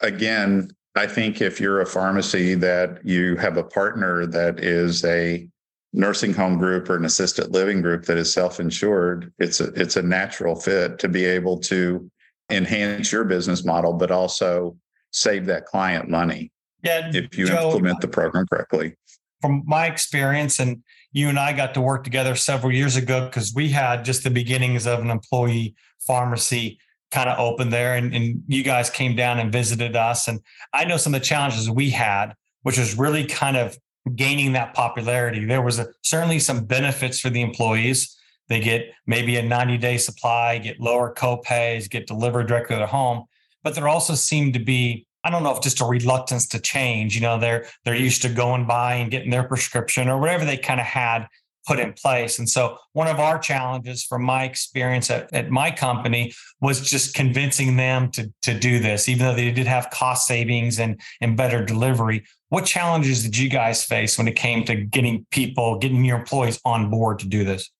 again 0.00 0.68
i 0.94 1.06
think 1.06 1.40
if 1.40 1.60
you're 1.60 1.80
a 1.80 1.86
pharmacy 1.86 2.54
that 2.54 3.04
you 3.04 3.36
have 3.36 3.56
a 3.56 3.64
partner 3.64 4.26
that 4.26 4.60
is 4.60 5.04
a 5.04 5.48
nursing 5.92 6.32
home 6.32 6.58
group 6.58 6.88
or 6.88 6.96
an 6.96 7.04
assisted 7.04 7.52
living 7.52 7.82
group 7.82 8.04
that 8.04 8.16
is 8.16 8.32
self-insured 8.32 9.32
it's 9.38 9.60
a 9.60 9.66
it's 9.74 9.96
a 9.96 10.02
natural 10.02 10.54
fit 10.54 10.98
to 10.98 11.08
be 11.08 11.24
able 11.24 11.58
to 11.58 12.10
enhance 12.50 13.12
your 13.12 13.24
business 13.24 13.64
model 13.64 13.92
but 13.92 14.10
also 14.10 14.76
save 15.12 15.46
that 15.46 15.66
client 15.66 16.08
money 16.08 16.50
yeah, 16.82 17.10
if 17.12 17.36
you 17.36 17.46
Joe, 17.46 17.66
implement 17.66 18.00
the 18.00 18.08
program 18.08 18.46
correctly 18.46 18.96
from 19.42 19.62
my 19.66 19.86
experience, 19.86 20.60
and 20.60 20.82
you 21.12 21.28
and 21.28 21.38
I 21.38 21.52
got 21.52 21.74
to 21.74 21.80
work 21.80 22.04
together 22.04 22.34
several 22.34 22.72
years 22.72 22.96
ago 22.96 23.26
because 23.26 23.52
we 23.54 23.68
had 23.68 24.04
just 24.04 24.24
the 24.24 24.30
beginnings 24.30 24.86
of 24.86 25.00
an 25.00 25.10
employee 25.10 25.74
pharmacy 26.06 26.78
kind 27.10 27.28
of 27.28 27.38
open 27.38 27.68
there, 27.68 27.96
and, 27.96 28.14
and 28.14 28.42
you 28.46 28.62
guys 28.62 28.88
came 28.88 29.14
down 29.14 29.38
and 29.38 29.52
visited 29.52 29.94
us. 29.96 30.28
And 30.28 30.40
I 30.72 30.84
know 30.84 30.96
some 30.96 31.14
of 31.14 31.20
the 31.20 31.26
challenges 31.26 31.68
we 31.68 31.90
had, 31.90 32.34
which 32.62 32.78
was 32.78 32.96
really 32.96 33.26
kind 33.26 33.56
of 33.56 33.76
gaining 34.16 34.52
that 34.52 34.74
popularity. 34.74 35.44
There 35.44 35.62
was 35.62 35.78
a, 35.78 35.88
certainly 36.02 36.38
some 36.38 36.64
benefits 36.64 37.20
for 37.20 37.28
the 37.28 37.42
employees. 37.42 38.16
They 38.48 38.60
get 38.60 38.90
maybe 39.06 39.36
a 39.36 39.42
90 39.42 39.78
day 39.78 39.98
supply, 39.98 40.58
get 40.58 40.80
lower 40.80 41.14
copays, 41.14 41.88
get 41.88 42.06
delivered 42.06 42.48
directly 42.48 42.76
to 42.76 42.80
their 42.80 42.86
home. 42.86 43.24
But 43.62 43.74
there 43.74 43.88
also 43.88 44.14
seemed 44.14 44.54
to 44.54 44.60
be 44.60 45.06
I 45.24 45.30
don't 45.30 45.42
know 45.42 45.54
if 45.54 45.62
just 45.62 45.80
a 45.80 45.84
reluctance 45.84 46.46
to 46.48 46.60
change. 46.60 47.14
You 47.14 47.20
know, 47.20 47.38
they're 47.38 47.66
they're 47.84 47.94
used 47.94 48.22
to 48.22 48.28
going 48.28 48.66
by 48.66 48.94
and 48.94 49.10
getting 49.10 49.30
their 49.30 49.44
prescription 49.44 50.08
or 50.08 50.18
whatever 50.18 50.44
they 50.44 50.56
kind 50.56 50.80
of 50.80 50.86
had 50.86 51.28
put 51.66 51.78
in 51.78 51.92
place. 51.92 52.38
And 52.38 52.48
so 52.48 52.76
one 52.92 53.06
of 53.06 53.20
our 53.20 53.38
challenges 53.38 54.04
from 54.04 54.22
my 54.24 54.44
experience 54.44 55.10
at, 55.10 55.32
at 55.32 55.50
my 55.50 55.70
company 55.70 56.32
was 56.60 56.88
just 56.88 57.14
convincing 57.14 57.76
them 57.76 58.10
to, 58.12 58.32
to 58.42 58.58
do 58.58 58.78
this, 58.80 59.08
even 59.08 59.26
though 59.26 59.34
they 59.34 59.50
did 59.50 59.66
have 59.66 59.90
cost 59.90 60.26
savings 60.26 60.80
and, 60.80 61.00
and 61.20 61.36
better 61.36 61.64
delivery. 61.64 62.24
What 62.48 62.66
challenges 62.66 63.22
did 63.22 63.38
you 63.38 63.48
guys 63.48 63.84
face 63.84 64.18
when 64.18 64.28
it 64.28 64.36
came 64.36 64.64
to 64.64 64.74
getting 64.74 65.24
people, 65.30 65.78
getting 65.78 66.04
your 66.04 66.18
employees 66.18 66.60
on 66.64 66.90
board 66.90 67.18
to 67.20 67.28
do 67.28 67.44
this? 67.44 67.70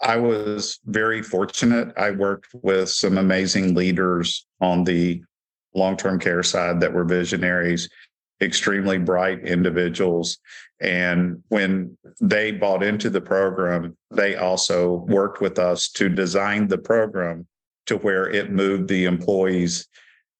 I 0.00 0.16
was 0.16 0.80
very 0.86 1.22
fortunate. 1.22 1.92
I 1.96 2.10
worked 2.10 2.54
with 2.62 2.90
some 2.90 3.16
amazing 3.16 3.74
leaders 3.74 4.46
on 4.60 4.84
the 4.84 5.22
long 5.74 5.96
term 5.96 6.18
care 6.18 6.42
side 6.42 6.80
that 6.80 6.92
were 6.92 7.04
visionaries, 7.04 7.88
extremely 8.40 8.98
bright 8.98 9.46
individuals. 9.46 10.38
And 10.80 11.42
when 11.48 11.96
they 12.20 12.52
bought 12.52 12.82
into 12.82 13.10
the 13.10 13.20
program, 13.20 13.96
they 14.10 14.36
also 14.36 15.04
worked 15.08 15.40
with 15.40 15.58
us 15.58 15.88
to 15.92 16.08
design 16.08 16.68
the 16.68 16.78
program 16.78 17.46
to 17.86 17.96
where 17.98 18.28
it 18.28 18.50
moved 18.50 18.88
the 18.88 19.04
employees 19.04 19.88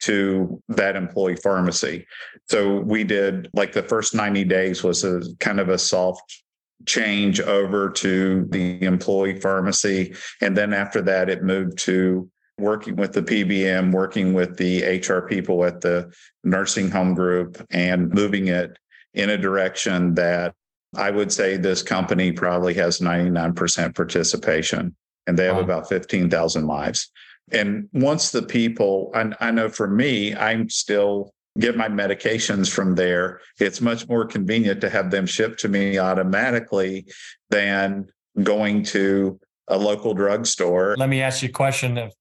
to 0.00 0.62
that 0.68 0.96
employee 0.96 1.36
pharmacy. 1.36 2.06
So 2.48 2.80
we 2.80 3.04
did 3.04 3.48
like 3.54 3.72
the 3.72 3.82
first 3.82 4.14
90 4.14 4.44
days 4.44 4.82
was 4.82 5.04
a 5.04 5.22
kind 5.40 5.60
of 5.60 5.68
a 5.68 5.78
soft 5.78 6.42
change 6.86 7.40
over 7.40 7.88
to 7.88 8.46
the 8.50 8.82
employee 8.82 9.40
pharmacy. 9.40 10.14
And 10.42 10.56
then 10.56 10.74
after 10.74 11.00
that, 11.02 11.30
it 11.30 11.42
moved 11.42 11.78
to 11.78 12.28
working 12.58 12.96
with 12.96 13.12
the 13.12 13.23
PBM, 13.23 13.92
working 13.92 14.32
with 14.32 14.56
the 14.56 14.82
HR 14.99 15.26
people 15.26 15.64
at 15.64 15.80
the 15.80 16.12
nursing 16.44 16.90
home 16.90 17.14
group, 17.14 17.64
and 17.70 18.12
moving 18.12 18.49
it 18.49 18.78
in 19.12 19.30
a 19.30 19.38
direction 19.38 20.14
that 20.14 20.54
I 20.96 21.11
would 21.11 21.32
say 21.32 21.56
this 21.56 21.82
company 21.82 22.32
probably 22.32 22.75
has 22.75 23.00
99% 23.00 23.94
participation 23.94 24.94
and 25.26 25.38
they 25.38 25.46
have 25.46 25.56
wow. 25.56 25.62
about 25.62 25.88
15,000 25.88 26.66
lives. 26.66 27.11
And 27.50 27.88
once 27.92 28.30
the 28.30 28.42
people, 28.42 29.11
I, 29.14 29.32
I 29.40 29.50
know 29.50 29.68
for 29.68 29.88
me, 29.88 30.34
I'm 30.34 30.68
still 30.68 31.32
get 31.58 31.76
my 31.76 31.88
medications 31.88 32.70
from 32.70 32.94
there. 32.94 33.40
It's 33.58 33.80
much 33.80 34.08
more 34.08 34.25
convenient 34.25 34.80
to 34.80 34.90
have 34.90 35.11
them 35.11 35.26
shipped 35.26 35.61
to 35.61 35.68
me 35.68 35.99
automatically 35.99 37.06
than 37.50 38.06
going 38.42 38.82
to 38.84 39.38
a 39.68 39.78
local 39.78 40.14
drugstore. 40.14 40.96
Let 40.99 41.08
me 41.08 41.23
ask 41.23 41.42
you 41.42 41.49
a 41.49 41.52
question 41.52 41.96
of 41.96 42.12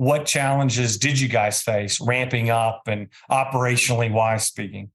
what 0.00 0.24
challenges 0.24 0.96
did 0.96 1.20
you 1.20 1.28
guys 1.28 1.60
face 1.60 2.00
ramping 2.00 2.48
up 2.48 2.84
and 2.86 3.06
operationally 3.30 4.10
wise 4.10 4.46
speaking? 4.46 4.90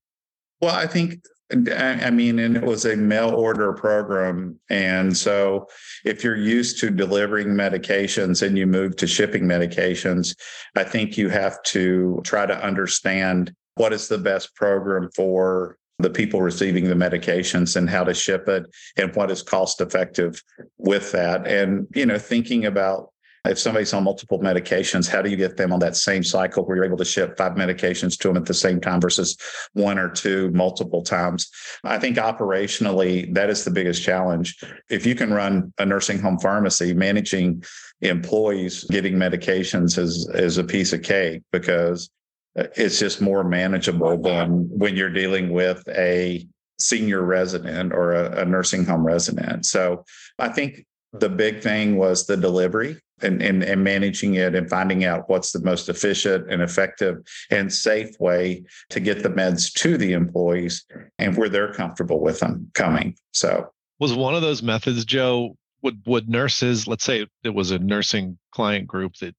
Well, 0.61 0.73
I 0.73 0.87
think 0.87 1.19
I 1.51 2.09
mean, 2.09 2.39
and 2.39 2.57
it 2.57 2.63
was 2.63 2.85
a 2.85 2.95
mail 2.95 3.29
order 3.29 3.71
program. 3.73 4.59
And 4.71 5.15
so 5.15 5.67
if 6.05 6.23
you're 6.23 6.35
used 6.35 6.79
to 6.79 6.89
delivering 6.89 7.49
medications 7.49 8.41
and 8.41 8.57
you 8.57 8.65
move 8.65 8.95
to 8.95 9.05
shipping 9.05 9.43
medications, 9.43 10.35
I 10.75 10.83
think 10.83 11.19
you 11.19 11.29
have 11.29 11.61
to 11.65 12.19
try 12.23 12.47
to 12.47 12.65
understand 12.65 13.53
what 13.75 13.93
is 13.93 14.07
the 14.07 14.17
best 14.17 14.55
program 14.55 15.11
for 15.15 15.77
the 15.99 16.09
people 16.09 16.41
receiving 16.41 16.85
the 16.85 16.95
medications 16.95 17.75
and 17.75 17.87
how 17.87 18.03
to 18.05 18.13
ship 18.15 18.49
it 18.49 18.65
and 18.97 19.15
what 19.15 19.29
is 19.29 19.43
cost 19.43 19.81
effective 19.81 20.41
with 20.79 21.11
that. 21.11 21.45
And, 21.45 21.85
you 21.93 22.07
know, 22.07 22.17
thinking 22.17 22.65
about 22.65 23.11
if 23.49 23.59
somebody's 23.59 23.93
on 23.93 24.03
multiple 24.03 24.39
medications, 24.39 25.07
how 25.07 25.21
do 25.21 25.29
you 25.29 25.35
get 25.35 25.57
them 25.57 25.71
on 25.71 25.79
that 25.79 25.95
same 25.95 26.23
cycle 26.23 26.65
where 26.65 26.77
you're 26.77 26.85
able 26.85 26.97
to 26.97 27.05
ship 27.05 27.37
five 27.37 27.53
medications 27.53 28.17
to 28.19 28.27
them 28.27 28.37
at 28.37 28.45
the 28.45 28.53
same 28.53 28.79
time 28.79 29.01
versus 29.01 29.37
one 29.73 29.97
or 29.97 30.09
two 30.09 30.51
multiple 30.51 31.01
times? 31.03 31.49
I 31.83 31.99
think 31.99 32.17
operationally, 32.17 33.33
that 33.33 33.49
is 33.49 33.63
the 33.63 33.71
biggest 33.71 34.03
challenge. 34.03 34.63
If 34.89 35.05
you 35.05 35.15
can 35.15 35.33
run 35.33 35.73
a 35.77 35.85
nursing 35.85 36.19
home 36.19 36.39
pharmacy, 36.39 36.93
managing 36.93 37.63
employees 38.01 38.83
getting 38.85 39.15
medications 39.15 39.97
is, 39.97 40.29
is 40.33 40.57
a 40.57 40.63
piece 40.63 40.93
of 40.93 41.01
cake 41.01 41.41
because 41.51 42.09
uh, 42.57 42.65
it's 42.75 42.99
just 42.99 43.21
more 43.21 43.43
manageable 43.43 44.21
than 44.21 44.69
when 44.69 44.95
you're 44.95 45.09
dealing 45.09 45.51
with 45.51 45.87
a 45.89 46.45
senior 46.79 47.21
resident 47.21 47.93
or 47.93 48.13
a, 48.13 48.41
a 48.41 48.45
nursing 48.45 48.85
home 48.85 49.05
resident. 49.05 49.65
So 49.65 50.03
I 50.39 50.49
think 50.49 50.85
the 51.19 51.29
big 51.29 51.61
thing 51.61 51.97
was 51.97 52.25
the 52.25 52.37
delivery 52.37 52.99
and, 53.21 53.41
and, 53.41 53.63
and 53.63 53.83
managing 53.83 54.35
it 54.35 54.55
and 54.55 54.69
finding 54.69 55.05
out 55.05 55.29
what's 55.29 55.51
the 55.51 55.61
most 55.61 55.89
efficient 55.89 56.51
and 56.51 56.61
effective 56.61 57.17
and 57.49 57.71
safe 57.71 58.19
way 58.19 58.63
to 58.89 58.99
get 58.99 59.23
the 59.23 59.29
meds 59.29 59.71
to 59.73 59.97
the 59.97 60.13
employees 60.13 60.85
and 61.17 61.37
where 61.37 61.49
they're 61.49 61.73
comfortable 61.73 62.19
with 62.19 62.39
them 62.39 62.69
coming. 62.73 63.15
So 63.31 63.69
was 63.99 64.13
one 64.13 64.35
of 64.35 64.41
those 64.41 64.61
methods, 64.61 65.05
Joe, 65.05 65.55
would 65.81 66.01
would 66.05 66.27
nurses, 66.27 66.87
let's 66.87 67.03
say 67.03 67.25
it 67.43 67.53
was 67.53 67.71
a 67.71 67.79
nursing 67.79 68.37
client 68.51 68.87
group 68.87 69.15
that 69.17 69.35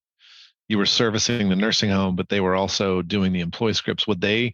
you 0.68 0.78
were 0.78 0.86
servicing 0.86 1.48
the 1.48 1.56
nursing 1.56 1.90
home, 1.90 2.16
but 2.16 2.28
they 2.28 2.40
were 2.40 2.54
also 2.54 3.02
doing 3.02 3.32
the 3.32 3.40
employee 3.40 3.74
scripts, 3.74 4.06
would 4.06 4.20
they 4.20 4.52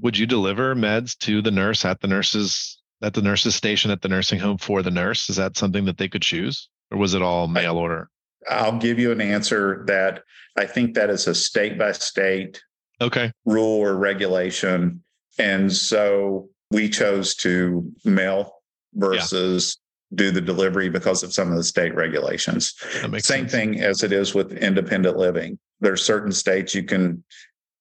would 0.00 0.16
you 0.16 0.26
deliver 0.26 0.74
meds 0.74 1.16
to 1.18 1.42
the 1.42 1.50
nurse 1.50 1.84
at 1.84 2.00
the 2.00 2.08
nurse's 2.08 2.81
at 3.02 3.14
the 3.14 3.22
nurse's 3.22 3.54
station 3.54 3.90
at 3.90 4.00
the 4.00 4.08
nursing 4.08 4.38
home 4.38 4.58
for 4.58 4.82
the 4.82 4.90
nurse? 4.90 5.28
Is 5.28 5.36
that 5.36 5.56
something 5.56 5.84
that 5.86 5.98
they 5.98 6.08
could 6.08 6.22
choose? 6.22 6.68
Or 6.90 6.98
was 6.98 7.14
it 7.14 7.22
all 7.22 7.48
mail 7.48 7.76
order? 7.76 8.08
I'll 8.48 8.78
give 8.78 8.98
you 8.98 9.12
an 9.12 9.20
answer 9.20 9.84
that 9.86 10.22
I 10.56 10.66
think 10.66 10.94
that 10.94 11.10
is 11.10 11.26
a 11.26 11.34
state 11.34 11.78
by 11.78 11.92
state 11.92 12.62
okay 13.00 13.32
rule 13.44 13.80
or 13.80 13.96
regulation. 13.96 15.02
And 15.38 15.72
so 15.72 16.48
we 16.70 16.88
chose 16.88 17.34
to 17.36 17.90
mail 18.04 18.54
versus 18.94 19.78
yeah. 20.10 20.16
do 20.16 20.30
the 20.30 20.40
delivery 20.40 20.88
because 20.88 21.22
of 21.22 21.32
some 21.32 21.50
of 21.50 21.56
the 21.56 21.64
state 21.64 21.94
regulations. 21.94 22.74
Same 23.00 23.20
sense. 23.20 23.52
thing 23.52 23.80
as 23.80 24.02
it 24.02 24.12
is 24.12 24.34
with 24.34 24.52
independent 24.52 25.16
living. 25.16 25.58
There's 25.80 26.04
certain 26.04 26.32
states 26.32 26.74
you 26.74 26.84
can 26.84 27.24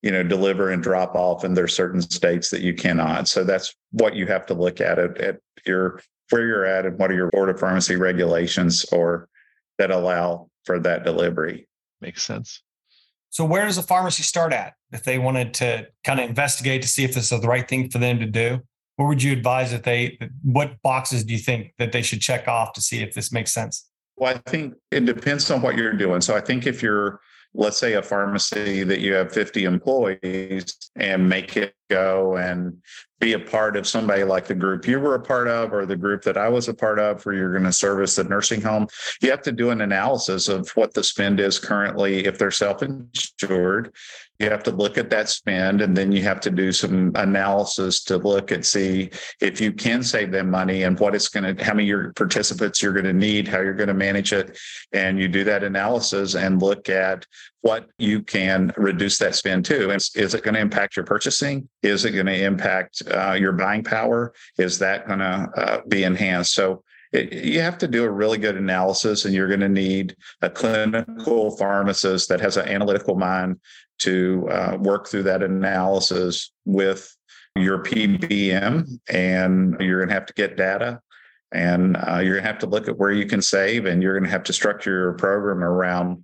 you 0.02 0.12
know 0.12 0.24
deliver 0.24 0.72
and 0.72 0.82
drop 0.82 1.16
off 1.16 1.44
and 1.44 1.56
there's 1.56 1.74
certain 1.74 2.02
states 2.02 2.50
that 2.50 2.62
you 2.62 2.74
cannot. 2.74 3.28
So 3.28 3.44
that's 3.44 3.74
what 3.92 4.16
you 4.16 4.26
have 4.28 4.46
to 4.48 4.54
look 4.54 4.82
at 4.82 5.00
it 5.00 5.18
at 5.18 5.40
your 5.66 6.02
where 6.30 6.46
you're 6.46 6.66
at 6.66 6.86
and 6.86 6.98
what 6.98 7.12
are 7.12 7.16
your 7.16 7.30
board 7.30 7.50
of 7.50 7.60
pharmacy 7.60 7.96
regulations 7.96 8.86
or 8.92 9.28
that 9.78 9.92
allow 9.92 10.50
for 10.64 10.80
that 10.80 11.04
delivery. 11.04 11.68
Makes 12.00 12.24
sense. 12.24 12.64
So 13.30 13.46
where 13.46 13.66
does 13.66 13.78
a 13.78 13.84
pharmacy 13.84 14.24
start 14.24 14.54
at? 14.54 14.74
If 14.92 15.04
they 15.04 15.18
wanted 15.18 15.54
to 15.56 15.88
kind 16.04 16.20
of 16.20 16.30
investigate 16.30 16.82
to 16.82 16.88
see 16.88 17.04
if 17.04 17.14
this 17.14 17.32
is 17.32 17.42
the 17.42 17.48
right 17.48 17.68
thing 17.68 17.90
for 17.90 17.98
them 17.98 18.20
to 18.20 18.26
do 18.26 18.62
what 19.02 19.08
would 19.08 19.24
you 19.24 19.34
advise 19.34 19.72
that 19.72 19.84
they 19.84 20.18
what 20.44 20.80
boxes 20.84 21.24
do 21.24 21.34
you 21.34 21.40
think 21.40 21.74
that 21.80 21.92
they 21.92 22.04
should 22.04 22.22
check 22.22 22.48
off 22.48 22.74
to 22.74 22.82
see 22.82 23.02
if 23.02 23.14
this 23.14 23.32
makes 23.32 23.52
sense? 23.52 23.90
Well 24.18 24.36
i 24.36 24.50
think 24.50 24.76
it 24.92 25.06
depends 25.06 25.50
on 25.50 25.62
what 25.62 25.76
you're 25.76 25.94
doing. 25.94 26.22
So 26.22 26.36
i 26.36 26.42
think 26.42 26.68
if 26.68 26.84
you're 26.84 27.20
let's 27.54 27.78
say 27.78 27.94
a 27.94 28.02
pharmacy 28.02 28.84
that 28.84 29.00
you 29.00 29.14
have 29.14 29.32
50 29.32 29.66
employees 29.66 30.78
and 30.96 31.28
make 31.28 31.58
it 31.58 31.74
go 31.92 32.38
and 32.38 32.82
be 33.20 33.34
a 33.34 33.40
part 33.40 33.78
of 33.78 33.88
somebody 33.88 34.24
like 34.24 34.48
the 34.48 34.56
group 34.56 34.88
you 34.88 35.00
were 35.00 35.14
a 35.14 35.22
part 35.22 35.48
of 35.48 35.72
or 35.74 35.86
the 35.86 35.96
group 35.96 36.24
that 36.24 36.38
I 36.38 36.50
was 36.50 36.68
a 36.68 36.74
part 36.74 36.98
of 36.98 37.24
where 37.24 37.36
you're 37.36 37.52
going 37.52 37.66
to 37.66 37.72
service 37.72 38.16
the 38.16 38.24
nursing 38.24 38.62
home, 38.62 38.88
you 39.22 39.30
have 39.30 39.44
to 39.44 39.52
do 39.52 39.70
an 39.70 39.82
analysis 39.82 40.48
of 40.48 40.70
what 40.72 40.94
the 40.94 41.04
spend 41.04 41.40
is 41.40 41.60
currently 41.60 42.26
if 42.26 42.40
they're 42.40 42.50
self-insured. 42.50 43.94
You 44.40 44.50
have 44.50 44.64
to 44.64 44.72
look 44.72 44.98
at 44.98 45.12
that 45.12 45.30
spend 45.30 45.82
and 45.82 45.96
then 45.96 46.12
you 46.12 46.24
have 46.24 46.40
to 46.42 46.50
do 46.50 46.72
some 46.72 47.12
analysis 47.14 48.04
to 48.06 48.18
look 48.18 48.50
and 48.50 48.66
see 48.66 49.12
if 49.40 49.62
you 49.62 49.72
can 49.72 50.02
save 50.02 50.32
them 50.32 50.50
money 50.50 50.82
and 50.82 51.00
what 51.00 51.14
it's 51.14 51.30
going 51.30 51.56
to, 51.56 51.64
how 51.64 51.76
many 51.76 51.88
your 51.88 52.12
participants 52.14 52.82
you're 52.82 52.94
going 52.94 53.06
to 53.06 53.14
need, 53.14 53.48
how 53.48 53.62
you're 53.62 53.76
going 53.76 53.88
to 53.88 53.94
manage 53.94 54.34
it. 54.34 54.58
And 54.94 55.20
you 55.20 55.28
do 55.28 55.44
that 55.44 55.64
analysis 55.64 56.34
and 56.34 56.60
look 56.60 56.90
at 56.90 57.28
what 57.62 57.90
you 57.98 58.22
can 58.22 58.74
reduce 58.76 59.18
that 59.20 59.36
spend 59.36 59.66
to. 59.66 59.92
And 59.92 60.02
is 60.16 60.34
it 60.34 60.44
going 60.44 60.56
to 60.56 60.60
impact 60.60 60.96
your 60.96 61.06
purchasing? 61.06 61.70
Is 61.84 62.06
it 62.06 62.12
going 62.12 62.26
to 62.26 62.44
impact 62.44 63.04
uh, 63.10 63.34
your 63.34 63.54
buying 63.54 63.84
power? 63.84 64.34
Is 64.58 64.80
that 64.80 65.08
going 65.08 65.20
to 65.20 65.50
uh, 65.56 65.82
be 65.88 66.04
enhanced? 66.04 66.54
So 66.54 66.84
it, 67.14 67.34
you 67.34 67.62
have 67.62 67.78
to 67.80 67.88
do 67.88 68.04
a 68.04 68.10
really 68.10 68.38
good 68.38 68.58
analysis, 68.58 69.26
and 69.26 69.34
you're 69.34 69.48
going 69.48 69.60
to 69.60 69.70
need 69.70 70.16
a 70.42 70.50
clinical 70.50 71.56
pharmacist 71.58 72.30
that 72.30 72.42
has 72.42 72.58
an 72.58 72.68
analytical 72.68 73.16
mind 73.16 73.60
to 74.00 74.48
uh, 74.50 74.78
work 74.80 75.08
through 75.08 75.24
that 75.24 75.44
analysis 75.44 76.52
with 76.66 77.16
your 77.56 77.84
PBM, 77.84 79.00
and 79.10 79.76
you're 79.80 80.00
going 80.00 80.10
to 80.10 80.14
have 80.14 80.26
to 80.26 80.34
get 80.34 80.58
data. 80.58 81.00
And 81.54 81.98
uh, 81.98 82.20
you're 82.20 82.36
going 82.36 82.44
to 82.44 82.50
have 82.50 82.60
to 82.60 82.66
look 82.66 82.88
at 82.88 82.98
where 82.98 83.12
you 83.12 83.26
can 83.26 83.42
save, 83.42 83.86
and 83.86 84.02
you're 84.02 84.14
going 84.14 84.24
to 84.24 84.32
have 84.32 84.44
to 84.44 84.54
structure 84.54 84.92
your 84.92 85.14
program 85.14 85.64
around 85.64 86.24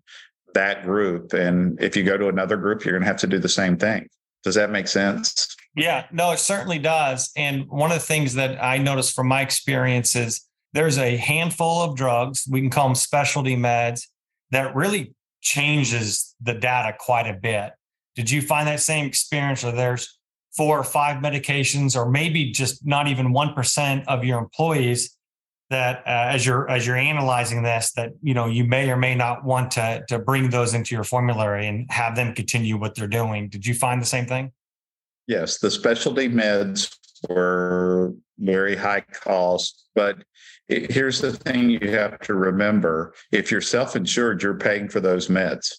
that 0.57 0.83
group. 0.83 1.33
And 1.33 1.79
if 1.79 1.95
you 1.95 2.03
go 2.03 2.17
to 2.17 2.29
another 2.29 2.57
group, 2.57 2.83
you're 2.83 2.93
going 2.93 3.03
to 3.03 3.07
have 3.07 3.17
to 3.17 3.27
do 3.27 3.37
the 3.37 3.47
same 3.47 3.77
thing. 3.77 4.07
Does 4.43 4.55
that 4.55 4.71
make 4.71 4.87
sense? 4.87 5.55
Yeah, 5.75 6.07
no, 6.11 6.31
it 6.31 6.39
certainly 6.39 6.79
does. 6.79 7.29
And 7.37 7.67
one 7.67 7.91
of 7.91 7.99
the 7.99 8.03
things 8.03 8.33
that 8.33 8.61
I 8.63 8.77
noticed 8.77 9.13
from 9.15 9.27
my 9.27 9.41
experience 9.41 10.15
is 10.15 10.41
there's 10.73 10.97
a 10.97 11.15
handful 11.15 11.81
of 11.81 11.95
drugs, 11.95 12.47
we 12.49 12.61
can 12.61 12.71
call 12.71 12.87
them 12.87 12.95
specialty 12.95 13.55
meds, 13.55 14.01
that 14.49 14.75
really 14.75 15.13
changes 15.41 16.35
the 16.41 16.55
data 16.55 16.95
quite 16.99 17.27
a 17.27 17.33
bit. 17.33 17.73
Did 18.15 18.31
you 18.31 18.41
find 18.41 18.67
that 18.67 18.79
same 18.79 19.05
experience 19.05 19.63
or 19.63 19.71
there's 19.71 20.17
four 20.55 20.79
or 20.79 20.83
five 20.83 21.21
medications 21.21 21.95
or 21.95 22.09
maybe 22.09 22.51
just 22.51 22.83
not 22.83 23.07
even 23.07 23.27
1% 23.27 24.05
of 24.07 24.23
your 24.23 24.39
employees 24.39 25.15
that 25.69 25.99
uh, 26.07 26.31
as 26.33 26.45
you're 26.45 26.69
as 26.69 26.87
you're 26.87 26.95
analyzing 26.95 27.61
this 27.61 27.91
that 27.93 28.13
you 28.21 28.33
know 28.33 28.47
you 28.47 28.63
may 28.63 28.89
or 28.89 28.97
may 28.97 29.15
not 29.15 29.43
want 29.43 29.71
to 29.71 30.03
to 30.07 30.19
bring 30.19 30.49
those 30.49 30.73
into 30.73 30.95
your 30.95 31.03
formulary 31.03 31.67
and 31.67 31.89
have 31.91 32.15
them 32.15 32.33
continue 32.33 32.77
what 32.77 32.95
they're 32.95 33.07
doing. 33.07 33.49
Did 33.49 33.65
you 33.65 33.73
find 33.73 34.01
the 34.01 34.05
same 34.05 34.25
thing? 34.25 34.51
Yes 35.27 35.59
the 35.59 35.71
specialty 35.71 36.29
meds 36.29 36.95
were 37.29 38.13
very 38.39 38.75
high 38.75 39.01
cost 39.01 39.89
but 39.95 40.23
it, 40.69 40.91
here's 40.91 41.19
the 41.19 41.33
thing 41.33 41.69
you 41.69 41.91
have 41.91 42.19
to 42.19 42.35
remember. 42.35 43.13
If 43.31 43.51
you're 43.51 43.61
self-insured 43.61 44.41
you're 44.41 44.57
paying 44.57 44.87
for 44.87 44.99
those 44.99 45.27
meds. 45.27 45.73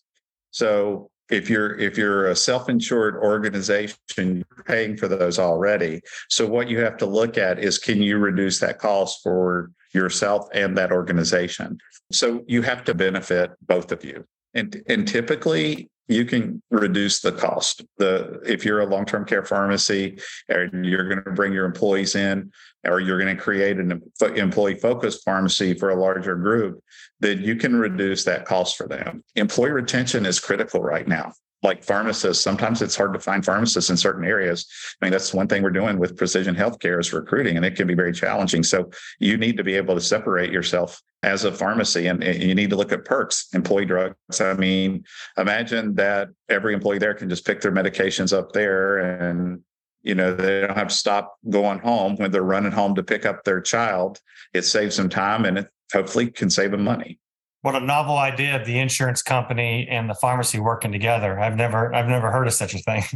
So 0.51 1.11
if 1.31 1.51
you're 1.51 1.79
if 1.79 1.99
you're 1.99 2.29
a 2.29 2.37
self-insured 2.37 3.17
organization 3.17 3.97
you're 4.17 4.65
paying 4.65 4.97
for 4.97 5.09
those 5.09 5.39
already. 5.39 6.01
So 6.29 6.47
what 6.47 6.69
you 6.69 6.81
have 6.81 6.97
to 6.99 7.07
look 7.07 7.39
at 7.39 7.59
is 7.59 7.79
can 7.79 8.01
you 8.01 8.19
reduce 8.19 8.59
that 8.61 8.79
cost 8.79 9.23
for 9.23 9.71
yourself 9.93 10.49
and 10.53 10.77
that 10.77 10.93
organization? 10.93 11.79
So 12.13 12.45
you 12.47 12.63
have 12.63 12.85
to 12.85 12.95
benefit 12.95 13.53
both 13.67 13.93
of 13.93 14.05
you. 14.05 14.25
And 14.55 14.83
and 14.89 15.07
typically 15.07 15.91
you 16.09 16.25
can 16.25 16.63
reduce 16.71 17.21
the 17.21 17.33
cost. 17.33 17.85
The 17.99 18.41
if 18.45 18.65
you're 18.65 18.81
a 18.81 18.87
long-term 18.87 19.27
care 19.27 19.45
pharmacy 19.45 20.19
and 20.49 20.85
you're 20.85 21.09
going 21.09 21.23
to 21.23 21.31
bring 21.31 21.53
your 21.53 21.67
employees 21.67 22.15
in, 22.15 22.51
or 22.85 23.01
you're 23.01 23.19
going 23.19 23.37
to 23.37 23.41
create 23.41 23.79
an 23.79 24.03
employee-focused 24.37 25.25
pharmacy 25.25 25.75
for 25.75 25.91
a 25.91 26.01
larger 26.01 26.35
group, 26.35 26.83
then 27.21 27.43
you 27.43 27.57
can 27.57 27.77
reduce 27.77 28.25
that 28.25 28.47
cost 28.47 28.77
for 28.77 28.89
them. 28.89 29.23
Employee 29.37 29.71
retention 29.71 30.25
is 30.25 30.41
critical 30.41 30.81
right 30.81 31.07
now 31.07 31.33
like 31.63 31.83
pharmacists, 31.83 32.43
sometimes 32.43 32.83
it's 32.83 32.95
hard 32.95 33.13
to 33.15 33.19
find 33.19 33.45
pharmacists 33.45 33.91
in 33.91 33.97
certain 33.97 34.25
areas. 34.25 34.67
I 35.01 35.07
mean, 35.07 35.13
that's 35.13 35.35
one 35.35 35.49
thing 35.49 35.63
we're 35.63 35.71
doing 35.71 35.99
with 35.99 36.17
precision 36.17 36.55
healthcare 36.55 37.01
is 37.01 37.13
recruiting, 37.13 37.57
and 37.57 37.65
it 37.65 37.75
can 37.75 37.87
be 37.87 37.95
very 37.95 38.13
challenging. 38.13 38.63
So 38.63 38.91
you 39.19 39.37
need 39.37 39.57
to 39.57 39.65
be 39.65 39.75
able 39.75 39.95
to 39.95 40.01
separate 40.01 40.53
yourself 40.53 41.03
as 41.25 41.45
a 41.45 41.51
pharmacy, 41.53 42.07
and, 42.07 42.23
you 42.23 42.55
need 42.55 42.71
to 42.71 42.77
look 42.77 42.93
at 42.93 43.05
perks, 43.05 43.49
employee 43.55 43.87
drugs. 43.87 44.15
I 44.41 44.55
mean, 44.55 45.05
imagine 45.37 45.95
that 45.97 46.29
every 46.49 46.75
employee 46.75 46.99
there 46.99 47.15
can 47.15 47.29
just 47.29 47.45
pick 47.45 47.61
their 47.61 47.73
medications 47.73 48.37
up 48.37 48.53
there 48.53 48.99
and 48.99 49.61
you 50.03 50.15
know 50.15 50.33
they 50.33 50.61
don't 50.61 50.77
have 50.77 50.89
to 50.89 50.95
stop 50.95 51.37
going 51.51 51.81
home 51.81 52.15
when 52.17 52.31
they're 52.31 52.43
running 52.43 52.73
home 52.73 52.95
to 52.95 53.03
pick 53.03 53.27
up 53.27 53.43
their 53.43 53.61
child 53.61 54.21
it 54.55 54.63
saves 54.63 54.97
them 54.97 55.09
time 55.09 55.45
and 55.45 55.59
it 55.59 55.69
hopefully 55.93 56.31
can 56.31 56.49
save 56.49 56.71
them 56.71 56.85
money 56.85 57.19
what 57.63 57.75
a 57.75 57.81
novel 57.81 58.17
idea 58.17 58.63
the 58.65 58.79
insurance 58.79 59.23
company 59.23 59.87
and 59.91 60.09
the 60.09 60.15
pharmacy 60.15 60.61
working 60.61 60.93
together. 60.93 61.39
I've 61.39 61.57
never 61.57 61.95
i've 61.95 62.09
never 62.09 62.31
heard 62.31 62.47
of 62.47 62.55
such 62.55 62.75
a 62.75 62.79
thing. 62.79 63.03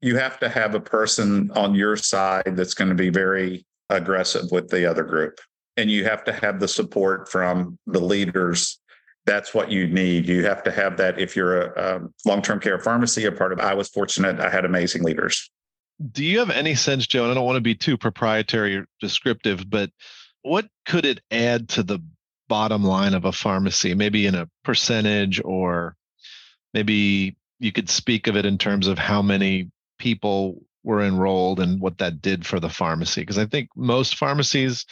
You 0.00 0.18
have 0.18 0.38
to 0.40 0.50
have 0.50 0.74
a 0.74 0.80
person 0.80 1.50
on 1.52 1.74
your 1.74 1.96
side 1.96 2.56
that's 2.56 2.74
going 2.74 2.90
to 2.90 2.94
be 2.94 3.08
very 3.08 3.64
aggressive 3.88 4.50
with 4.52 4.68
the 4.68 4.84
other 4.84 5.02
group. 5.02 5.40
And 5.78 5.90
you 5.90 6.04
have 6.04 6.24
to 6.24 6.32
have 6.34 6.60
the 6.60 6.68
support 6.68 7.26
from 7.30 7.78
the 7.86 8.00
leaders. 8.00 8.78
That's 9.24 9.54
what 9.54 9.70
you 9.70 9.86
need. 9.86 10.28
You 10.28 10.44
have 10.44 10.62
to 10.64 10.70
have 10.70 10.98
that 10.98 11.18
if 11.18 11.34
you're 11.34 11.58
a, 11.58 11.96
a 11.96 12.00
long-term 12.28 12.60
care 12.60 12.78
pharmacy 12.78 13.24
a 13.24 13.32
part 13.32 13.54
of 13.54 13.60
i 13.60 13.72
was 13.72 13.88
fortunate 13.88 14.40
i 14.40 14.50
had 14.50 14.66
amazing 14.66 15.04
leaders. 15.04 15.50
Do 16.12 16.22
you 16.22 16.38
have 16.40 16.50
any 16.50 16.74
sense 16.74 17.06
joe 17.06 17.22
and 17.22 17.30
i 17.30 17.34
don't 17.34 17.46
want 17.46 17.56
to 17.56 17.62
be 17.62 17.74
too 17.74 17.96
proprietary 17.96 18.76
or 18.76 18.86
descriptive 19.00 19.70
but 19.70 19.88
what 20.42 20.66
could 20.84 21.06
it 21.06 21.20
add 21.30 21.70
to 21.70 21.82
the 21.82 21.98
bottom 22.54 22.84
line 22.84 23.14
of 23.14 23.24
a 23.24 23.32
pharmacy, 23.32 23.94
maybe 23.94 24.26
in 24.26 24.36
a 24.36 24.48
percentage, 24.62 25.42
or 25.44 25.96
maybe 26.72 27.36
you 27.58 27.72
could 27.72 27.90
speak 27.90 28.28
of 28.28 28.36
it 28.36 28.46
in 28.46 28.56
terms 28.56 28.86
of 28.86 28.96
how 28.96 29.20
many 29.20 29.68
people 29.98 30.62
were 30.84 31.02
enrolled 31.02 31.58
and 31.58 31.80
what 31.80 31.98
that 31.98 32.22
did 32.22 32.46
for 32.46 32.60
the 32.60 32.68
pharmacy. 32.68 33.22
Because 33.22 33.38
I 33.38 33.46
think 33.46 33.70
most 33.74 34.16
pharmacies, 34.16 34.86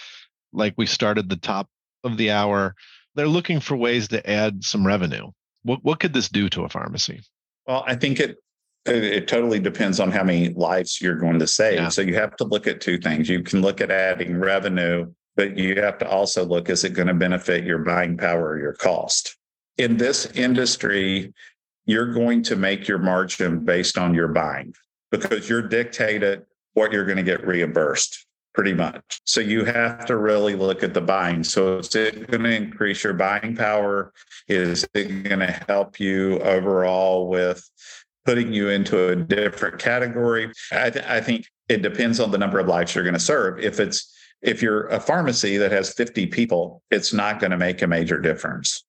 like 0.53 0.75
we 0.77 0.87
started 0.87 1.29
the 1.29 1.37
top 1.37 1.69
of 2.03 2.17
the 2.17 2.33
hour, 2.33 2.75
they're 3.15 3.29
looking 3.29 3.61
for 3.61 3.77
ways 3.77 4.09
to 4.09 4.29
add 4.29 4.65
some 4.65 4.85
revenue. 4.85 5.31
What 5.63 5.85
what 5.85 6.01
could 6.01 6.15
this 6.15 6.29
do 6.29 6.49
to 6.49 6.65
a 6.65 6.69
pharmacy? 6.69 7.21
Well, 7.69 7.85
I 7.87 7.95
think 7.95 8.19
it 8.19 8.39
it, 8.87 9.29
totally 9.29 9.61
depends 9.61 10.01
on 10.01 10.11
how 10.11 10.25
many 10.25 10.49
lives 10.49 11.01
you're 11.01 11.15
going 11.15 11.39
to 11.39 11.47
save. 11.47 11.75
Yeah. 11.75 11.91
So 11.91 12.03
you 12.03 12.17
have 12.17 12.35
to 12.39 12.45
look 12.45 12.67
at 12.67 12.81
two 12.81 12.99
things. 12.99 13.29
You 13.29 13.45
can 13.45 13.61
look 13.61 13.81
at 13.81 13.93
adding 13.93 14.37
revenue 14.37 15.13
but 15.37 15.57
you 15.57 15.81
have 15.81 15.99
to 15.99 16.09
also 16.09 16.45
look 16.45 16.69
is 16.69 16.85
it 16.85 16.91
going 16.91 17.09
to 17.09 17.15
benefit 17.15 17.65
your 17.65 17.79
buying 17.79 18.17
power 18.17 18.51
or 18.51 18.59
your 18.59 18.75
cost? 18.75 19.37
In 19.79 19.97
this 19.97 20.27
industry, 20.27 21.33
you're 21.87 22.13
going 22.13 22.43
to 22.45 22.57
make 22.57 22.87
your 22.87 22.99
margin 22.99 23.65
based 23.65 23.99
on 23.99 24.15
your 24.15 24.29
buying 24.29 24.75
because 25.11 25.49
you're 25.49 25.63
dictated 25.63 26.45
what 26.75 26.93
you're 26.93 27.05
going 27.05 27.17
to 27.17 27.23
get 27.23 27.47
reimbursed 27.47 28.27
pretty 28.55 28.75
much. 28.75 29.21
So 29.25 29.41
you 29.41 29.65
have 29.65 30.05
to 30.07 30.17
really 30.17 30.55
look 30.55 30.83
at 30.83 30.95
the 30.95 31.01
buying. 31.01 31.43
So 31.43 31.79
is 31.79 31.95
it 31.95 32.31
going 32.31 32.43
to 32.43 32.55
increase 32.55 33.03
your 33.03 33.15
buying 33.15 33.57
power? 33.57 34.13
Is 34.47 34.87
it 34.95 35.25
going 35.25 35.41
to 35.41 35.65
help 35.69 35.99
you 35.99 36.39
overall 36.41 37.29
with 37.29 37.67
putting 38.27 38.53
you 38.53 38.69
into 38.69 39.09
a 39.09 39.17
different 39.17 39.79
category? 39.79 40.53
I, 40.71 40.91
th- 40.91 41.05
I 41.07 41.21
think 41.21 41.47
it 41.69 41.83
depends 41.83 42.21
on 42.21 42.31
the 42.31 42.39
number 42.39 42.59
of 42.59 42.69
lives 42.69 42.95
you're 42.95 43.05
going 43.05 43.15
to 43.15 43.21
serve. 43.21 43.59
If 43.59 43.81
it's 43.81 44.15
if 44.43 44.61
you're 44.61 44.89
a 44.89 45.01
pharmacy 45.01 45.57
that 45.57 45.73
has 45.73 45.93
50 45.95 46.27
people, 46.27 46.83
it's 46.91 47.13
not 47.13 47.41
going 47.41 47.53
to 47.53 47.57
make 47.57 47.83
a 47.83 47.87
major 47.87 48.21
difference. 48.21 48.85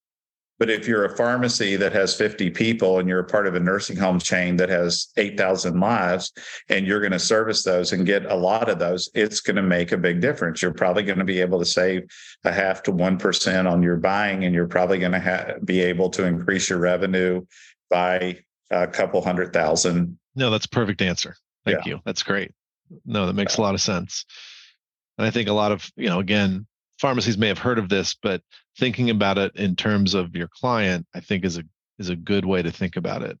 But 0.58 0.70
if 0.70 0.86
you're 0.86 1.04
a 1.04 1.16
pharmacy 1.16 1.74
that 1.76 1.92
has 1.92 2.14
50 2.14 2.50
people 2.50 3.00
and 3.00 3.08
you're 3.08 3.20
a 3.20 3.26
part 3.26 3.48
of 3.48 3.56
a 3.56 3.60
nursing 3.60 3.96
home 3.96 4.20
chain 4.20 4.56
that 4.56 4.68
has 4.68 5.08
8,000 5.16 5.80
lives 5.80 6.32
and 6.68 6.86
you're 6.86 7.00
going 7.00 7.12
to 7.12 7.18
service 7.18 7.64
those 7.64 7.92
and 7.92 8.06
get 8.06 8.24
a 8.26 8.36
lot 8.36 8.68
of 8.68 8.78
those, 8.78 9.10
it's 9.14 9.40
going 9.40 9.56
to 9.56 9.62
make 9.62 9.90
a 9.90 9.96
big 9.96 10.20
difference. 10.20 10.62
You're 10.62 10.72
probably 10.72 11.02
going 11.02 11.18
to 11.18 11.24
be 11.24 11.40
able 11.40 11.58
to 11.58 11.64
save 11.64 12.04
a 12.44 12.52
half 12.52 12.84
to 12.84 12.92
1% 12.92 13.70
on 13.70 13.82
your 13.82 13.96
buying, 13.96 14.44
and 14.44 14.54
you're 14.54 14.68
probably 14.68 14.98
going 14.98 15.12
to 15.12 15.20
ha- 15.20 15.54
be 15.64 15.80
able 15.80 16.08
to 16.10 16.24
increase 16.24 16.70
your 16.70 16.78
revenue 16.78 17.44
by 17.90 18.38
a 18.70 18.86
couple 18.86 19.22
hundred 19.22 19.52
thousand. 19.52 20.18
No, 20.36 20.50
that's 20.50 20.66
a 20.66 20.70
perfect 20.70 21.02
answer. 21.02 21.36
Thank 21.64 21.84
yeah. 21.84 21.94
you. 21.94 22.00
That's 22.04 22.22
great. 22.22 22.52
No, 23.04 23.26
that 23.26 23.34
makes 23.34 23.56
a 23.56 23.60
lot 23.60 23.74
of 23.74 23.80
sense. 23.80 24.24
And 25.18 25.26
I 25.26 25.30
think 25.30 25.48
a 25.48 25.52
lot 25.52 25.72
of, 25.72 25.88
you 25.96 26.08
know, 26.08 26.18
again, 26.18 26.66
pharmacies 26.98 27.38
may 27.38 27.48
have 27.48 27.58
heard 27.58 27.78
of 27.78 27.88
this, 27.88 28.16
but 28.20 28.42
thinking 28.78 29.10
about 29.10 29.38
it 29.38 29.54
in 29.56 29.76
terms 29.76 30.14
of 30.14 30.34
your 30.34 30.48
client, 30.48 31.06
I 31.14 31.20
think 31.20 31.44
is 31.44 31.58
a 31.58 31.64
is 31.98 32.08
a 32.08 32.16
good 32.16 32.44
way 32.44 32.60
to 32.60 32.72
think 32.72 32.96
about 32.96 33.22
it. 33.22 33.38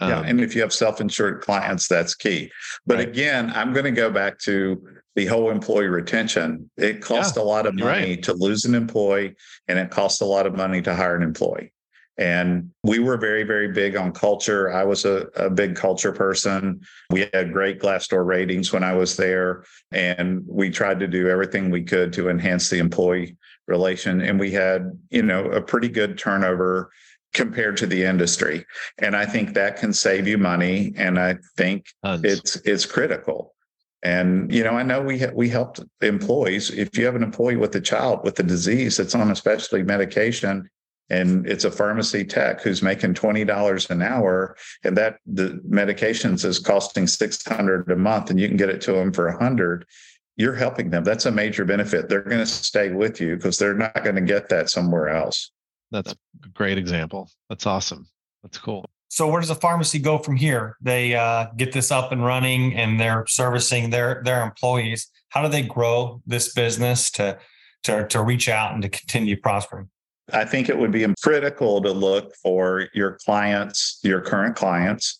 Um, 0.00 0.10
yeah, 0.10 0.22
and 0.26 0.40
if 0.40 0.54
you 0.54 0.60
have 0.60 0.72
self-insured 0.72 1.40
clients, 1.40 1.88
that's 1.88 2.14
key. 2.14 2.50
But 2.86 2.98
right. 2.98 3.08
again, 3.08 3.50
I'm 3.54 3.72
going 3.72 3.86
to 3.86 3.90
go 3.90 4.10
back 4.10 4.38
to 4.40 4.80
the 5.16 5.26
whole 5.26 5.50
employee 5.50 5.88
retention. 5.88 6.70
It 6.76 7.00
costs 7.00 7.36
yeah, 7.36 7.42
a 7.42 7.44
lot 7.44 7.66
of 7.66 7.74
money 7.74 8.10
right. 8.10 8.22
to 8.22 8.34
lose 8.34 8.64
an 8.64 8.74
employee, 8.74 9.34
and 9.66 9.78
it 9.78 9.90
costs 9.90 10.20
a 10.20 10.24
lot 10.24 10.46
of 10.46 10.54
money 10.54 10.82
to 10.82 10.94
hire 10.94 11.16
an 11.16 11.22
employee. 11.22 11.72
And 12.18 12.70
we 12.82 12.98
were 12.98 13.16
very, 13.16 13.44
very 13.44 13.68
big 13.72 13.96
on 13.96 14.10
culture. 14.12 14.72
I 14.72 14.82
was 14.82 15.04
a, 15.04 15.28
a 15.36 15.48
big 15.48 15.76
culture 15.76 16.12
person. 16.12 16.80
We 17.10 17.28
had 17.32 17.52
great 17.52 17.78
Glassdoor 17.78 18.26
ratings 18.26 18.72
when 18.72 18.82
I 18.82 18.92
was 18.92 19.16
there. 19.16 19.64
And 19.92 20.42
we 20.46 20.70
tried 20.70 20.98
to 20.98 21.06
do 21.06 21.28
everything 21.28 21.70
we 21.70 21.84
could 21.84 22.12
to 22.14 22.28
enhance 22.28 22.70
the 22.70 22.78
employee 22.78 23.36
relation. 23.68 24.20
And 24.20 24.40
we 24.40 24.50
had, 24.50 24.98
you 25.10 25.22
know, 25.22 25.44
a 25.44 25.62
pretty 25.62 25.88
good 25.88 26.18
turnover 26.18 26.90
compared 27.34 27.76
to 27.76 27.86
the 27.86 28.02
industry. 28.02 28.66
And 28.98 29.14
I 29.14 29.24
think 29.24 29.54
that 29.54 29.76
can 29.76 29.92
save 29.92 30.26
you 30.26 30.38
money. 30.38 30.94
And 30.96 31.20
I 31.20 31.36
think 31.56 31.86
Tons. 32.04 32.24
it's 32.24 32.56
it's 32.56 32.84
critical. 32.84 33.54
And 34.02 34.52
you 34.52 34.64
know, 34.64 34.72
I 34.72 34.82
know 34.82 35.02
we 35.02 35.24
we 35.34 35.48
helped 35.48 35.80
employees. 36.00 36.70
If 36.70 36.96
you 36.98 37.04
have 37.04 37.16
an 37.16 37.22
employee 37.22 37.56
with 37.56 37.74
a 37.76 37.80
child 37.80 38.24
with 38.24 38.38
a 38.40 38.44
disease 38.44 38.96
that's 38.96 39.14
on 39.14 39.30
a 39.30 39.36
specialty 39.36 39.84
medication, 39.84 40.68
and 41.10 41.46
it's 41.46 41.64
a 41.64 41.70
pharmacy 41.70 42.24
tech 42.24 42.60
who's 42.60 42.82
making 42.82 43.14
$20 43.14 43.90
an 43.90 44.02
hour 44.02 44.56
and 44.84 44.96
that 44.96 45.18
the 45.26 45.60
medications 45.68 46.44
is 46.44 46.58
costing 46.58 47.06
600 47.06 47.90
a 47.90 47.96
month 47.96 48.30
and 48.30 48.38
you 48.38 48.46
can 48.48 48.56
get 48.56 48.68
it 48.68 48.80
to 48.82 48.92
them 48.92 49.12
for 49.12 49.28
100 49.28 49.86
you're 50.38 50.54
helping 50.54 50.88
them. 50.88 51.04
That's 51.04 51.26
a 51.26 51.32
major 51.32 51.64
benefit. 51.64 52.08
They're 52.08 52.22
going 52.22 52.38
to 52.38 52.46
stay 52.46 52.92
with 52.92 53.20
you 53.20 53.36
because 53.36 53.58
they're 53.58 53.74
not 53.74 54.04
going 54.04 54.14
to 54.14 54.22
get 54.22 54.48
that 54.48 54.70
somewhere 54.70 55.08
else. 55.08 55.50
That's 55.90 56.12
a 56.12 56.48
great 56.54 56.78
example. 56.78 57.28
That's 57.48 57.66
awesome. 57.66 58.08
That's 58.42 58.56
cool. 58.56 58.88
So 59.08 59.28
where 59.28 59.40
does 59.40 59.48
the 59.48 59.56
pharmacy 59.56 59.98
go 59.98 60.18
from 60.18 60.36
here? 60.36 60.76
They 60.80 61.14
uh, 61.14 61.46
get 61.56 61.72
this 61.72 61.90
up 61.90 62.12
and 62.12 62.24
running 62.24 62.74
and 62.76 63.00
they're 63.00 63.24
servicing 63.26 63.90
their 63.90 64.22
their 64.24 64.44
employees. 64.44 65.10
How 65.30 65.42
do 65.42 65.48
they 65.48 65.62
grow 65.62 66.22
this 66.26 66.54
business 66.54 67.10
to 67.12 67.38
to, 67.84 68.06
to 68.08 68.22
reach 68.22 68.48
out 68.48 68.74
and 68.74 68.82
to 68.82 68.88
continue 68.88 69.40
prospering 69.40 69.88
I 70.32 70.44
think 70.44 70.68
it 70.68 70.76
would 70.76 70.92
be 70.92 71.06
critical 71.22 71.80
to 71.82 71.92
look 71.92 72.34
for 72.42 72.88
your 72.92 73.18
clients, 73.24 73.98
your 74.02 74.20
current 74.20 74.56
clients 74.56 75.18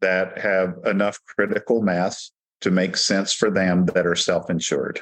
that 0.00 0.38
have 0.38 0.74
enough 0.84 1.18
critical 1.26 1.82
mass 1.82 2.30
to 2.62 2.70
make 2.70 2.96
sense 2.96 3.32
for 3.32 3.50
them 3.50 3.86
that 3.86 4.06
are 4.06 4.14
self 4.14 4.48
insured. 4.48 5.00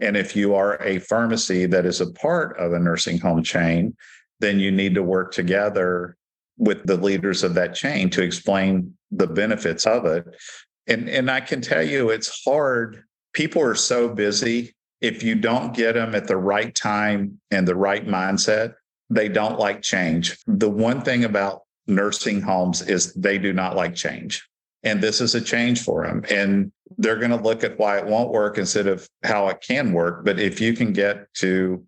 And 0.00 0.16
if 0.16 0.34
you 0.34 0.54
are 0.54 0.82
a 0.82 0.98
pharmacy 1.00 1.66
that 1.66 1.86
is 1.86 2.00
a 2.00 2.12
part 2.12 2.58
of 2.58 2.72
a 2.72 2.78
nursing 2.78 3.18
home 3.18 3.42
chain, 3.42 3.96
then 4.40 4.58
you 4.58 4.70
need 4.70 4.94
to 4.94 5.02
work 5.02 5.32
together 5.32 6.16
with 6.56 6.86
the 6.86 6.96
leaders 6.96 7.42
of 7.42 7.54
that 7.54 7.74
chain 7.74 8.10
to 8.10 8.22
explain 8.22 8.94
the 9.10 9.26
benefits 9.26 9.86
of 9.86 10.06
it. 10.06 10.24
And, 10.86 11.08
and 11.08 11.30
I 11.30 11.40
can 11.40 11.60
tell 11.60 11.82
you, 11.82 12.10
it's 12.10 12.42
hard. 12.44 13.04
People 13.32 13.62
are 13.62 13.74
so 13.74 14.08
busy. 14.08 14.74
If 15.00 15.22
you 15.22 15.34
don't 15.34 15.74
get 15.74 15.92
them 15.92 16.14
at 16.14 16.26
the 16.26 16.36
right 16.36 16.74
time 16.74 17.40
and 17.50 17.66
the 17.66 17.76
right 17.76 18.06
mindset, 18.06 18.74
they 19.10 19.28
don't 19.28 19.58
like 19.58 19.82
change. 19.82 20.38
The 20.46 20.70
one 20.70 21.02
thing 21.02 21.24
about 21.24 21.62
nursing 21.86 22.40
homes 22.40 22.82
is 22.82 23.12
they 23.14 23.38
do 23.38 23.52
not 23.52 23.76
like 23.76 23.94
change. 23.94 24.46
And 24.82 25.00
this 25.00 25.20
is 25.20 25.34
a 25.34 25.40
change 25.40 25.82
for 25.82 26.06
them. 26.06 26.24
And 26.30 26.72
they're 26.98 27.18
going 27.18 27.30
to 27.30 27.42
look 27.42 27.64
at 27.64 27.78
why 27.78 27.98
it 27.98 28.06
won't 28.06 28.30
work 28.30 28.58
instead 28.58 28.86
of 28.86 29.08
how 29.22 29.48
it 29.48 29.62
can 29.66 29.92
work. 29.92 30.24
But 30.24 30.38
if 30.38 30.60
you 30.60 30.74
can 30.74 30.92
get 30.92 31.32
to 31.34 31.84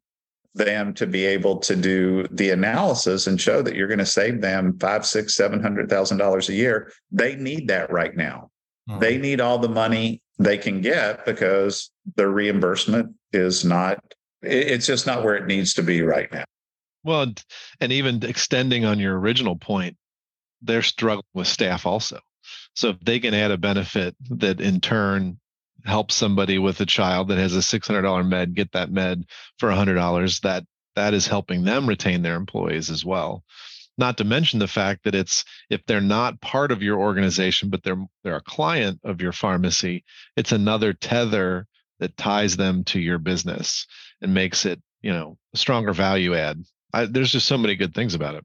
them 0.57 0.94
to 0.94 1.07
be 1.07 1.24
able 1.24 1.59
to 1.59 1.76
do 1.76 2.26
the 2.31 2.50
analysis 2.50 3.26
and 3.26 3.40
show 3.40 3.61
that 3.62 3.74
you're 3.74 3.88
going 3.88 3.98
to 3.98 4.07
save 4.07 4.40
them 4.40 4.76
five, 4.79 5.05
six, 5.05 5.35
seven 5.35 5.61
hundred 5.61 5.88
thousand 5.88 6.16
dollars 6.18 6.48
a 6.48 6.55
year. 6.55 6.90
They 7.12 7.37
need 7.37 7.68
that 7.68 7.92
right 7.92 8.16
now. 8.16 8.50
Mm-hmm. 8.88 9.00
They 9.00 9.18
need 9.18 9.40
all 9.40 9.59
the 9.59 9.68
money 9.68 10.22
they 10.38 10.57
can 10.59 10.81
get 10.81 11.24
because 11.26 11.90
their 12.16 12.31
reimbursement 12.31 13.14
is 13.33 13.64
not, 13.64 14.02
it's 14.42 14.87
just 14.87 15.07
not 15.07 15.22
where 15.22 15.37
it 15.37 15.46
needs 15.46 15.74
to 15.74 15.83
be 15.83 16.02
right 16.02 16.33
now. 16.33 16.44
Well, 17.07 17.33
and 17.81 17.92
even 17.92 18.25
extending 18.25 18.85
on 18.85 18.99
your 18.99 19.19
original 19.19 19.57
point, 19.57 19.97
they're 20.61 20.83
struggling 20.83 21.23
with 21.35 21.47
staff 21.47 21.87
also. 21.87 22.21
So 22.75 22.90
if 22.90 23.01
they 23.01 23.21
can 23.21 23.33
add 23.33 23.53
a 23.53 23.59
benefit 23.59 24.16
that 24.31 24.61
in 24.61 24.81
turn 24.81 25.38
helps 25.85 26.16
somebody 26.16 26.59
with 26.59 26.81
a 26.81 26.87
child 26.87 27.29
that 27.29 27.38
has 27.38 27.55
a 27.55 27.61
$600 27.61 28.29
med 28.29 28.55
get 28.55 28.73
that 28.73 28.90
med 28.90 29.25
for 29.59 29.71
$100 29.71 30.40
that 30.40 30.64
that 30.97 31.14
is 31.14 31.27
helping 31.27 31.62
them 31.62 31.88
retain 31.88 32.23
their 32.23 32.35
employees 32.35 32.90
as 32.90 33.05
well 33.05 33.45
not 33.99 34.19
to 34.19 34.25
mention 34.25 34.59
the 34.59 34.69
fact 34.69 35.05
that 35.05 35.14
it's 35.14 35.45
if 35.71 35.85
they're 35.87 36.01
not 36.01 36.40
part 36.40 36.73
of 36.73 36.83
your 36.83 36.99
organization 36.99 37.71
but 37.71 37.83
they're 37.83 38.05
they're 38.25 38.37
a 38.37 38.42
client 38.42 38.99
of 39.05 39.21
your 39.21 39.33
pharmacy 39.33 40.05
it's 40.37 40.53
another 40.53 40.92
tether 40.92 41.66
that 42.01 42.16
ties 42.16 42.57
them 42.57 42.85
to 42.85 42.99
your 42.99 43.19
business 43.19 43.87
and 44.21 44.35
makes 44.35 44.66
it 44.66 44.81
you 45.03 45.12
know 45.12 45.38
a 45.55 45.57
stronger 45.57 45.92
value 45.92 46.35
add 46.35 46.62
I, 46.92 47.07
there's 47.07 47.33
just 47.33 47.46
so 47.46 47.59
many 47.59 47.75
good 47.77 47.94
things 47.94 48.14
about 48.14 48.35
it 48.35 48.44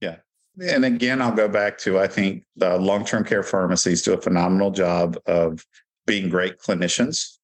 yeah 0.00 0.16
and 0.60 0.84
again 0.84 1.20
i'll 1.20 1.34
go 1.34 1.48
back 1.48 1.78
to 1.78 1.98
i 1.98 2.06
think 2.06 2.44
the 2.56 2.78
long-term 2.78 3.24
care 3.24 3.42
pharmacies 3.42 4.02
do 4.02 4.12
a 4.12 4.20
phenomenal 4.20 4.70
job 4.70 5.18
of 5.26 5.64
being 6.06 6.28
great 6.28 6.58
clinicians. 6.58 7.38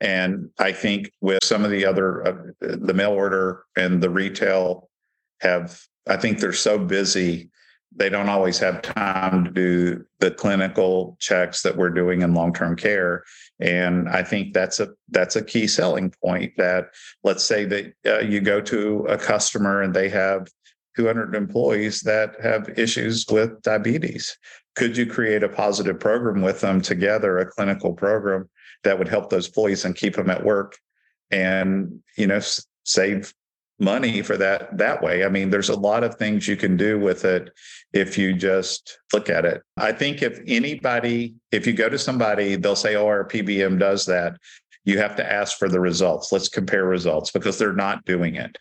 And 0.00 0.50
I 0.58 0.72
think 0.72 1.12
with 1.20 1.44
some 1.44 1.64
of 1.64 1.70
the 1.70 1.86
other, 1.86 2.26
uh, 2.26 2.34
the 2.60 2.94
mail 2.94 3.12
order 3.12 3.64
and 3.76 4.02
the 4.02 4.10
retail 4.10 4.88
have, 5.40 5.80
I 6.08 6.16
think 6.16 6.38
they're 6.38 6.52
so 6.52 6.78
busy, 6.78 7.50
they 7.94 8.08
don't 8.08 8.28
always 8.28 8.58
have 8.58 8.82
time 8.82 9.44
to 9.44 9.50
do 9.50 10.04
the 10.18 10.30
clinical 10.30 11.16
checks 11.20 11.62
that 11.62 11.76
we're 11.76 11.90
doing 11.90 12.22
in 12.22 12.34
long-term 12.34 12.76
care. 12.76 13.22
And 13.62 14.08
I 14.08 14.24
think 14.24 14.54
that's 14.54 14.80
a 14.80 14.88
that's 15.08 15.36
a 15.36 15.44
key 15.44 15.68
selling 15.68 16.12
point. 16.22 16.52
That 16.56 16.90
let's 17.22 17.44
say 17.44 17.64
that 17.66 17.94
uh, 18.04 18.18
you 18.18 18.40
go 18.40 18.60
to 18.60 19.06
a 19.08 19.16
customer 19.16 19.82
and 19.82 19.94
they 19.94 20.08
have 20.08 20.48
200 20.96 21.34
employees 21.34 22.00
that 22.00 22.34
have 22.42 22.68
issues 22.76 23.24
with 23.30 23.62
diabetes 23.62 24.36
could 24.74 24.96
you 24.96 25.06
create 25.06 25.42
a 25.42 25.48
positive 25.48 25.98
program 25.98 26.42
with 26.42 26.60
them 26.60 26.80
together 26.80 27.38
a 27.38 27.46
clinical 27.46 27.92
program 27.92 28.48
that 28.84 28.98
would 28.98 29.08
help 29.08 29.30
those 29.30 29.46
employees 29.46 29.84
and 29.84 29.96
keep 29.96 30.16
them 30.16 30.30
at 30.30 30.44
work 30.44 30.78
and 31.30 32.00
you 32.16 32.26
know 32.26 32.40
save 32.84 33.32
money 33.82 34.22
for 34.22 34.36
that 34.36 34.76
that 34.78 35.02
way. 35.02 35.24
I 35.24 35.28
mean 35.28 35.50
there's 35.50 35.68
a 35.68 35.78
lot 35.78 36.04
of 36.04 36.14
things 36.14 36.46
you 36.46 36.56
can 36.56 36.76
do 36.76 36.98
with 36.98 37.24
it 37.24 37.50
if 37.92 38.16
you 38.16 38.32
just 38.32 38.98
look 39.12 39.28
at 39.28 39.44
it. 39.44 39.62
I 39.76 39.92
think 39.92 40.22
if 40.22 40.40
anybody 40.46 41.34
if 41.50 41.66
you 41.66 41.72
go 41.72 41.88
to 41.88 41.98
somebody 41.98 42.56
they'll 42.56 42.76
say 42.76 42.94
oh 42.94 43.06
our 43.06 43.26
pbm 43.26 43.78
does 43.78 44.06
that. 44.06 44.36
You 44.84 44.98
have 44.98 45.14
to 45.16 45.32
ask 45.32 45.58
for 45.58 45.68
the 45.68 45.78
results. 45.78 46.32
Let's 46.32 46.48
compare 46.48 46.84
results 46.84 47.30
because 47.30 47.58
they're 47.58 47.72
not 47.72 48.04
doing 48.04 48.36
it. 48.36 48.56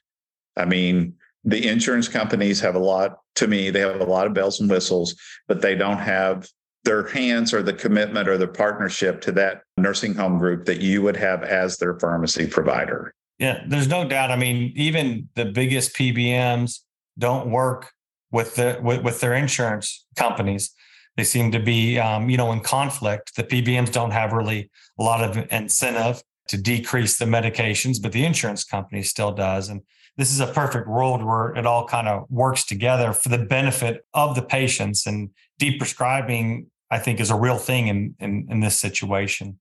I 0.57 0.65
mean 0.65 1.15
the 1.43 1.67
insurance 1.67 2.07
companies 2.07 2.59
have 2.59 2.75
a 2.75 2.79
lot 2.79 3.19
to 3.35 3.47
me 3.47 3.69
they 3.69 3.79
have 3.79 4.01
a 4.01 4.05
lot 4.05 4.27
of 4.27 4.33
bells 4.33 4.59
and 4.59 4.69
whistles 4.69 5.15
but 5.47 5.61
they 5.61 5.75
don't 5.75 5.97
have 5.97 6.47
their 6.83 7.07
hands 7.07 7.53
or 7.53 7.61
the 7.61 7.73
commitment 7.73 8.27
or 8.27 8.37
the 8.37 8.47
partnership 8.47 9.21
to 9.21 9.31
that 9.31 9.61
nursing 9.77 10.15
home 10.15 10.37
group 10.37 10.65
that 10.65 10.81
you 10.81 11.01
would 11.01 11.15
have 11.15 11.43
as 11.43 11.77
their 11.77 11.99
pharmacy 11.99 12.47
provider 12.47 13.13
yeah 13.41 13.63
there's 13.67 13.87
no 13.87 14.07
doubt. 14.07 14.31
I 14.31 14.37
mean 14.37 14.71
even 14.75 15.27
the 15.35 15.45
biggest 15.45 15.95
pbms 15.95 16.79
don't 17.17 17.49
work 17.51 17.91
with 18.31 18.55
the 18.55 18.79
with, 18.81 19.01
with 19.03 19.19
their 19.19 19.33
insurance 19.33 20.05
companies. 20.15 20.73
They 21.17 21.25
seem 21.25 21.51
to 21.51 21.59
be 21.59 21.99
um, 21.99 22.29
you 22.29 22.37
know 22.37 22.51
in 22.53 22.61
conflict. 22.61 23.35
The 23.35 23.43
pbms 23.43 23.91
don't 23.91 24.11
have 24.11 24.31
really 24.31 24.71
a 24.97 25.03
lot 25.03 25.21
of 25.23 25.45
incentive 25.51 26.23
to 26.47 26.57
decrease 26.57 27.17
the 27.17 27.25
medications 27.25 28.01
but 28.01 28.13
the 28.13 28.25
insurance 28.25 28.63
company 28.63 29.03
still 29.03 29.31
does. 29.31 29.67
And 29.69 29.81
this 30.17 30.31
is 30.31 30.39
a 30.39 30.47
perfect 30.47 30.87
world 30.87 31.23
where 31.23 31.49
it 31.55 31.65
all 31.65 31.87
kind 31.87 32.07
of 32.07 32.29
works 32.29 32.63
together 32.65 33.13
for 33.13 33.29
the 33.29 33.37
benefit 33.37 34.05
of 34.13 34.35
the 34.35 34.41
patients. 34.41 35.07
And 35.07 35.31
deprescribing 35.61 35.77
prescribing 35.79 36.67
i 36.89 36.99
think 36.99 37.19
is 37.19 37.29
a 37.29 37.35
real 37.35 37.57
thing 37.57 37.87
in, 37.87 38.15
in, 38.19 38.47
in 38.49 38.59
this 38.59 38.77
situation 38.77 39.59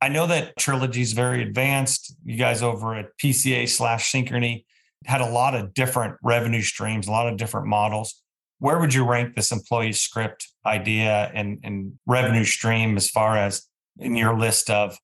i 0.00 0.08
know 0.08 0.26
that 0.26 0.56
trilogy 0.56 1.02
is 1.02 1.12
very 1.12 1.42
advanced. 1.42 2.14
You 2.24 2.36
guys 2.36 2.62
over 2.62 2.94
at 2.94 3.06
pca 3.22 3.68
slash 3.68 4.12
synchrony 4.12 4.64
had 5.06 5.20
a 5.20 5.28
lot 5.28 5.54
of 5.54 5.72
different 5.74 6.16
revenue 6.22 6.62
streams 6.62 7.08
a 7.08 7.10
lot 7.10 7.28
of 7.28 7.36
different 7.36 7.66
models. 7.66 8.22
Where 8.58 8.78
would 8.78 8.92
you 8.92 9.08
rank 9.08 9.36
this 9.36 9.52
employee 9.52 9.92
script 9.92 10.46
idea 10.66 11.30
and, 11.34 11.58
and 11.64 11.98
revenue 12.06 12.44
stream 12.44 12.98
as 12.98 13.08
far 13.08 13.38
as 13.38 13.66
in 13.98 14.16
your 14.16 14.38
list 14.38 14.68
of 14.68 14.98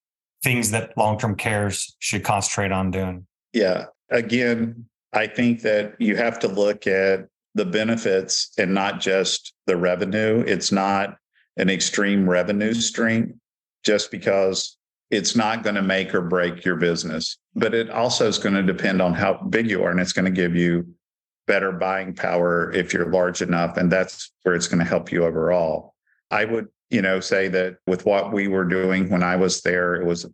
things 0.45 0.71
that 0.73 0.97
long-term 0.97 1.37
cares 1.37 1.97
should 1.99 2.23
concentrate 2.23 2.71
on 2.71 2.91
doing? 2.91 3.27
Yeah. 3.55 3.87
Again, 4.11 4.85
I 5.13 5.27
think 5.27 5.63
that 5.63 5.95
you 5.99 6.17
have 6.17 6.39
to 6.41 6.49
look 6.49 6.87
at 6.87 7.27
the 7.55 7.65
benefits 7.65 8.53
and 8.59 8.75
not 8.75 9.01
just 9.01 9.55
the 9.67 9.77
revenue. 9.77 10.45
It's 10.47 10.71
not 10.71 11.17
an 11.57 11.71
extreme 11.71 12.29
revenue 12.29 12.75
stream 12.75 13.41
just 13.83 14.11
because 14.11 14.77
it's 15.11 15.37
not 15.37 15.63
going 15.63 15.77
to 15.77 15.83
make 15.83 16.15
or 16.15 16.23
break 16.23 16.65
your 16.65 16.77
business. 16.77 17.39
But 17.55 17.75
it 17.75 17.91
also 17.91 18.27
is 18.27 18.39
going 18.39 18.55
to 18.55 18.63
depend 18.63 19.01
on 19.01 19.15
how 19.15 19.35
big 19.35 19.71
you 19.71 19.83
are, 19.85 19.91
and 19.91 20.01
it's 20.01 20.13
going 20.13 20.25
to 20.25 20.31
give 20.31 20.55
you 20.55 20.87
better 21.47 21.73
buying 21.73 22.13
power 22.13 22.73
if 22.73 22.93
you're 22.93 23.11
large 23.11 23.41
enough. 23.41 23.77
And 23.77 23.91
that's 23.91 24.33
where 24.43 24.55
it's 24.55 24.69
going 24.69 24.81
to 24.81 24.85
help 24.85 25.13
you 25.13 25.25
overall. 25.25 25.95
I 26.31 26.45
would, 26.45 26.69
you 26.91 27.03
know, 27.03 27.21
say 27.21 27.49
that 27.49 27.77
with 27.87 28.05
what 28.05 28.33
we 28.33 28.49
were 28.49 28.65
doing 28.65 29.09
when 29.09 29.23
I 29.23 29.37
was 29.37 29.63
there, 29.63 29.95
it 29.95 30.05
was 30.05 30.25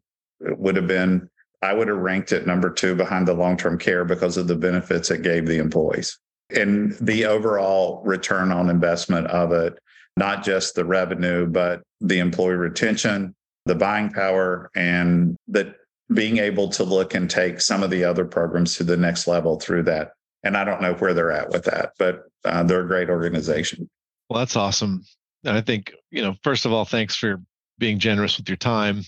it 0.41 0.59
would 0.59 0.77
have 0.77 0.89
been 0.89 1.29
I 1.61 1.75
would 1.75 1.89
have 1.89 1.99
ranked 1.99 2.33
it 2.33 2.47
number 2.47 2.71
two 2.71 2.95
behind 2.95 3.29
the 3.29 3.35
long 3.35 3.57
term 3.57 3.79
care 3.79 4.05
because 4.05 4.37
of 4.37 4.49
the 4.49 4.57
benefits 4.57 5.11
it 5.11 5.23
gave 5.23 5.47
the 5.47 5.59
employees 5.59 6.19
and 6.55 6.93
the 7.01 7.25
overall 7.25 8.03
return 8.05 8.53
on 8.53 8.71
investment 8.71 9.27
of 9.29 9.53
it, 9.53 9.79
not 10.17 10.45
just 10.45 10.75
the 10.75 10.85
revenue, 10.85 11.47
but 11.47 11.83
the 12.01 12.19
employee 12.19 12.55
retention, 12.55 13.35
the 13.67 13.75
buying 13.75 14.11
power, 14.11 14.71
and 14.75 15.37
that 15.49 15.77
being 16.13 16.39
able 16.39 16.69
to 16.69 16.85
look 16.85 17.15
and 17.15 17.31
take 17.31 17.61
some 17.61 17.83
of 17.83 17.91
the 17.91 18.05
other 18.05 18.25
programs 18.25 18.77
to 18.77 18.85
the 18.85 18.97
next 18.97 19.27
level 19.27 19.59
through 19.59 19.83
that. 19.85 20.13
And 20.43 20.57
I 20.57 20.65
don't 20.65 20.83
know 20.83 20.95
where 20.95 21.15
they're 21.15 21.31
at 21.31 21.51
with 21.51 21.65
that, 21.65 21.93
but 21.99 22.25
uh, 22.45 22.63
they're 22.65 22.81
a 22.81 22.87
great 22.87 23.09
organization. 23.09 23.89
Well, 24.29 24.41
that's 24.41 24.57
awesome. 24.57 25.05
And 25.45 25.57
I 25.57 25.61
think, 25.61 25.93
you 26.11 26.23
know, 26.23 26.35
first 26.43 26.67
of 26.67 26.73
all, 26.73 26.85
thanks 26.85 27.17
for 27.17 27.41
being 27.79 27.99
generous 27.99 28.37
with 28.37 28.49
your 28.49 28.57
time. 28.57 29.03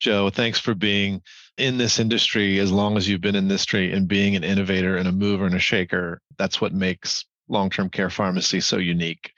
Joe, 0.00 0.30
thanks 0.30 0.58
for 0.58 0.74
being 0.74 1.22
in 1.58 1.78
this 1.78 2.00
industry 2.00 2.58
as 2.58 2.72
long 2.72 2.96
as 2.96 3.08
you've 3.08 3.20
been 3.20 3.36
in 3.36 3.48
this 3.48 3.62
industry 3.62 3.92
and 3.92 4.08
being 4.08 4.34
an 4.34 4.44
innovator 4.44 4.96
and 4.96 5.08
a 5.08 5.12
mover 5.12 5.46
and 5.46 5.54
a 5.54 5.60
shaker. 5.60 6.20
That's 6.38 6.60
what 6.60 6.72
makes 6.72 7.24
long 7.48 7.70
term 7.70 7.88
care 7.88 8.10
pharmacy 8.10 8.60
so 8.60 8.78
unique. 8.78 9.32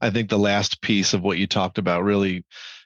I 0.00 0.10
think 0.10 0.28
the 0.28 0.38
last 0.38 0.82
piece 0.82 1.14
of 1.14 1.22
what 1.22 1.38
you 1.38 1.46
talked 1.46 1.78
about 1.78 2.04
really, 2.04 2.44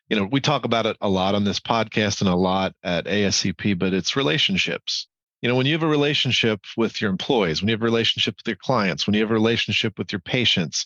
you 0.08 0.16
know, 0.16 0.28
we 0.30 0.40
talk 0.40 0.64
about 0.64 0.86
it 0.86 0.96
a 1.00 1.08
lot 1.08 1.34
on 1.34 1.44
this 1.44 1.60
podcast 1.60 2.20
and 2.20 2.30
a 2.30 2.34
lot 2.34 2.74
at 2.82 3.06
ASCP, 3.06 3.78
but 3.78 3.92
it's 3.92 4.16
relationships. 4.16 5.06
You 5.42 5.48
know, 5.48 5.54
when 5.54 5.66
you 5.66 5.72
have 5.72 5.82
a 5.82 5.88
relationship 5.88 6.60
with 6.76 7.00
your 7.00 7.10
employees, 7.10 7.60
when 7.60 7.68
you 7.68 7.74
have 7.74 7.82
a 7.82 7.84
relationship 7.84 8.36
with 8.36 8.46
your 8.46 8.56
clients, 8.56 9.06
when 9.06 9.14
you 9.14 9.20
have 9.20 9.30
a 9.30 9.34
relationship 9.34 9.98
with 9.98 10.10
your 10.12 10.20
patients, 10.20 10.84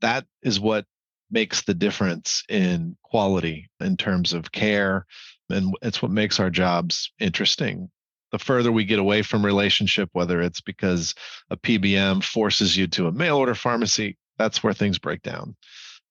that 0.00 0.26
is 0.42 0.58
what 0.58 0.86
makes 1.32 1.62
the 1.62 1.74
difference 1.74 2.44
in 2.48 2.96
quality 3.02 3.70
in 3.80 3.96
terms 3.96 4.32
of 4.34 4.52
care 4.52 5.06
and 5.48 5.74
it's 5.82 6.02
what 6.02 6.10
makes 6.10 6.38
our 6.38 6.50
jobs 6.50 7.10
interesting 7.18 7.90
the 8.30 8.38
further 8.38 8.70
we 8.70 8.84
get 8.84 8.98
away 8.98 9.22
from 9.22 9.44
relationship 9.44 10.10
whether 10.12 10.40
it's 10.42 10.60
because 10.60 11.14
a 11.50 11.56
pbm 11.56 12.22
forces 12.22 12.76
you 12.76 12.86
to 12.86 13.06
a 13.06 13.12
mail 13.12 13.38
order 13.38 13.54
pharmacy 13.54 14.16
that's 14.38 14.62
where 14.62 14.74
things 14.74 14.98
break 14.98 15.22
down 15.22 15.56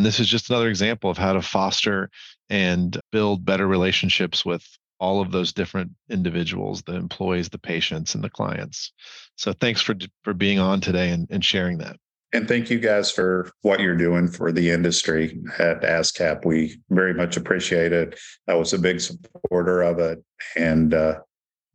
this 0.05 0.19
is 0.19 0.27
just 0.27 0.49
another 0.49 0.69
example 0.69 1.09
of 1.09 1.17
how 1.17 1.33
to 1.33 1.41
foster 1.41 2.09
and 2.49 2.99
build 3.11 3.45
better 3.45 3.67
relationships 3.67 4.45
with 4.45 4.65
all 4.99 5.21
of 5.21 5.31
those 5.31 5.51
different 5.51 5.91
individuals 6.09 6.81
the 6.83 6.95
employees 6.95 7.49
the 7.49 7.57
patients 7.57 8.15
and 8.15 8.23
the 8.23 8.29
clients 8.29 8.93
so 9.35 9.51
thanks 9.53 9.81
for 9.81 9.95
for 10.23 10.33
being 10.33 10.59
on 10.59 10.79
today 10.79 11.09
and, 11.09 11.27
and 11.29 11.43
sharing 11.43 11.77
that 11.77 11.97
and 12.33 12.47
thank 12.47 12.69
you 12.69 12.79
guys 12.79 13.11
for 13.11 13.51
what 13.61 13.81
you're 13.81 13.97
doing 13.97 14.27
for 14.27 14.51
the 14.51 14.69
industry 14.69 15.37
at 15.59 15.81
ASCP. 15.81 16.45
We 16.45 16.79
very 16.89 17.13
much 17.13 17.35
appreciate 17.35 17.91
it. 17.91 18.17
I 18.47 18.53
was 18.53 18.71
a 18.71 18.79
big 18.79 19.01
supporter 19.01 19.81
of 19.81 19.99
it 19.99 20.23
and 20.55 20.93
uh, 20.93 21.19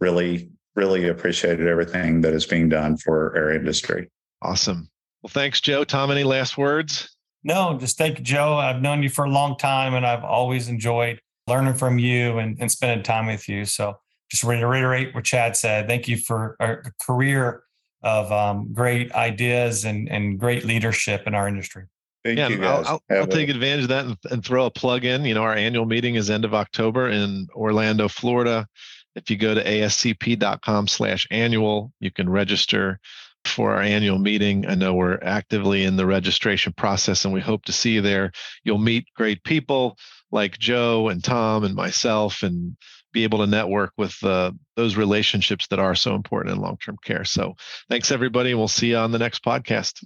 really, 0.00 0.48
really 0.74 1.08
appreciated 1.08 1.66
everything 1.66 2.22
that 2.22 2.32
is 2.32 2.46
being 2.46 2.70
done 2.70 2.96
for 2.96 3.36
our 3.36 3.52
industry. 3.52 4.10
Awesome. 4.40 4.88
Well, 5.22 5.30
thanks, 5.30 5.60
Joe. 5.60 5.84
Tom, 5.84 6.10
any 6.10 6.24
last 6.24 6.56
words? 6.56 7.15
No, 7.46 7.78
just 7.78 7.96
thank 7.96 8.18
you, 8.18 8.24
Joe. 8.24 8.56
I've 8.56 8.82
known 8.82 9.04
you 9.04 9.08
for 9.08 9.24
a 9.24 9.30
long 9.30 9.56
time 9.56 9.94
and 9.94 10.04
I've 10.04 10.24
always 10.24 10.68
enjoyed 10.68 11.20
learning 11.46 11.74
from 11.74 11.96
you 11.96 12.38
and, 12.38 12.56
and 12.60 12.68
spending 12.68 13.04
time 13.04 13.28
with 13.28 13.48
you. 13.48 13.64
So 13.64 13.98
just 14.28 14.40
to 14.40 14.48
reiterate 14.48 15.14
what 15.14 15.22
Chad 15.22 15.56
said, 15.56 15.86
thank 15.86 16.08
you 16.08 16.18
for 16.18 16.56
a 16.58 16.78
career 17.00 17.62
of 18.02 18.32
um, 18.32 18.72
great 18.72 19.12
ideas 19.12 19.84
and, 19.84 20.08
and 20.08 20.40
great 20.40 20.64
leadership 20.64 21.22
in 21.28 21.36
our 21.36 21.46
industry. 21.46 21.84
Thank 22.24 22.38
yeah, 22.38 22.48
you 22.48 22.64
I'll, 22.64 22.82
guys. 22.82 22.86
I'll, 22.88 23.16
I'll 23.16 23.26
take 23.28 23.48
advantage 23.48 23.84
of 23.84 23.88
that 23.90 24.06
and, 24.06 24.16
and 24.28 24.44
throw 24.44 24.66
a 24.66 24.70
plug 24.72 25.04
in. 25.04 25.24
You 25.24 25.34
know, 25.34 25.42
our 25.44 25.54
annual 25.54 25.86
meeting 25.86 26.16
is 26.16 26.28
end 26.28 26.44
of 26.44 26.52
October 26.52 27.10
in 27.10 27.46
Orlando, 27.54 28.08
Florida. 28.08 28.66
If 29.14 29.30
you 29.30 29.36
go 29.36 29.54
to 29.54 29.64
ascp.com 29.64 30.88
slash 30.88 31.28
annual, 31.30 31.92
you 32.00 32.10
can 32.10 32.28
register 32.28 32.98
for 33.46 33.74
our 33.74 33.80
annual 33.80 34.18
meeting. 34.18 34.66
I 34.66 34.74
know 34.74 34.94
we're 34.94 35.18
actively 35.22 35.84
in 35.84 35.96
the 35.96 36.06
registration 36.06 36.72
process 36.72 37.24
and 37.24 37.34
we 37.34 37.40
hope 37.40 37.64
to 37.66 37.72
see 37.72 37.92
you 37.92 38.02
there. 38.02 38.32
You'll 38.64 38.78
meet 38.78 39.06
great 39.14 39.42
people 39.44 39.96
like 40.30 40.58
Joe 40.58 41.08
and 41.08 41.22
Tom 41.22 41.64
and 41.64 41.74
myself 41.74 42.42
and 42.42 42.76
be 43.12 43.24
able 43.24 43.38
to 43.38 43.46
network 43.46 43.92
with 43.96 44.22
uh, 44.22 44.52
those 44.74 44.96
relationships 44.96 45.66
that 45.68 45.78
are 45.78 45.94
so 45.94 46.14
important 46.14 46.54
in 46.54 46.60
long-term 46.60 46.98
care. 47.04 47.24
So 47.24 47.54
thanks 47.88 48.10
everybody. 48.10 48.54
We'll 48.54 48.68
see 48.68 48.90
you 48.90 48.98
on 48.98 49.12
the 49.12 49.18
next 49.18 49.42
podcast. 49.44 50.04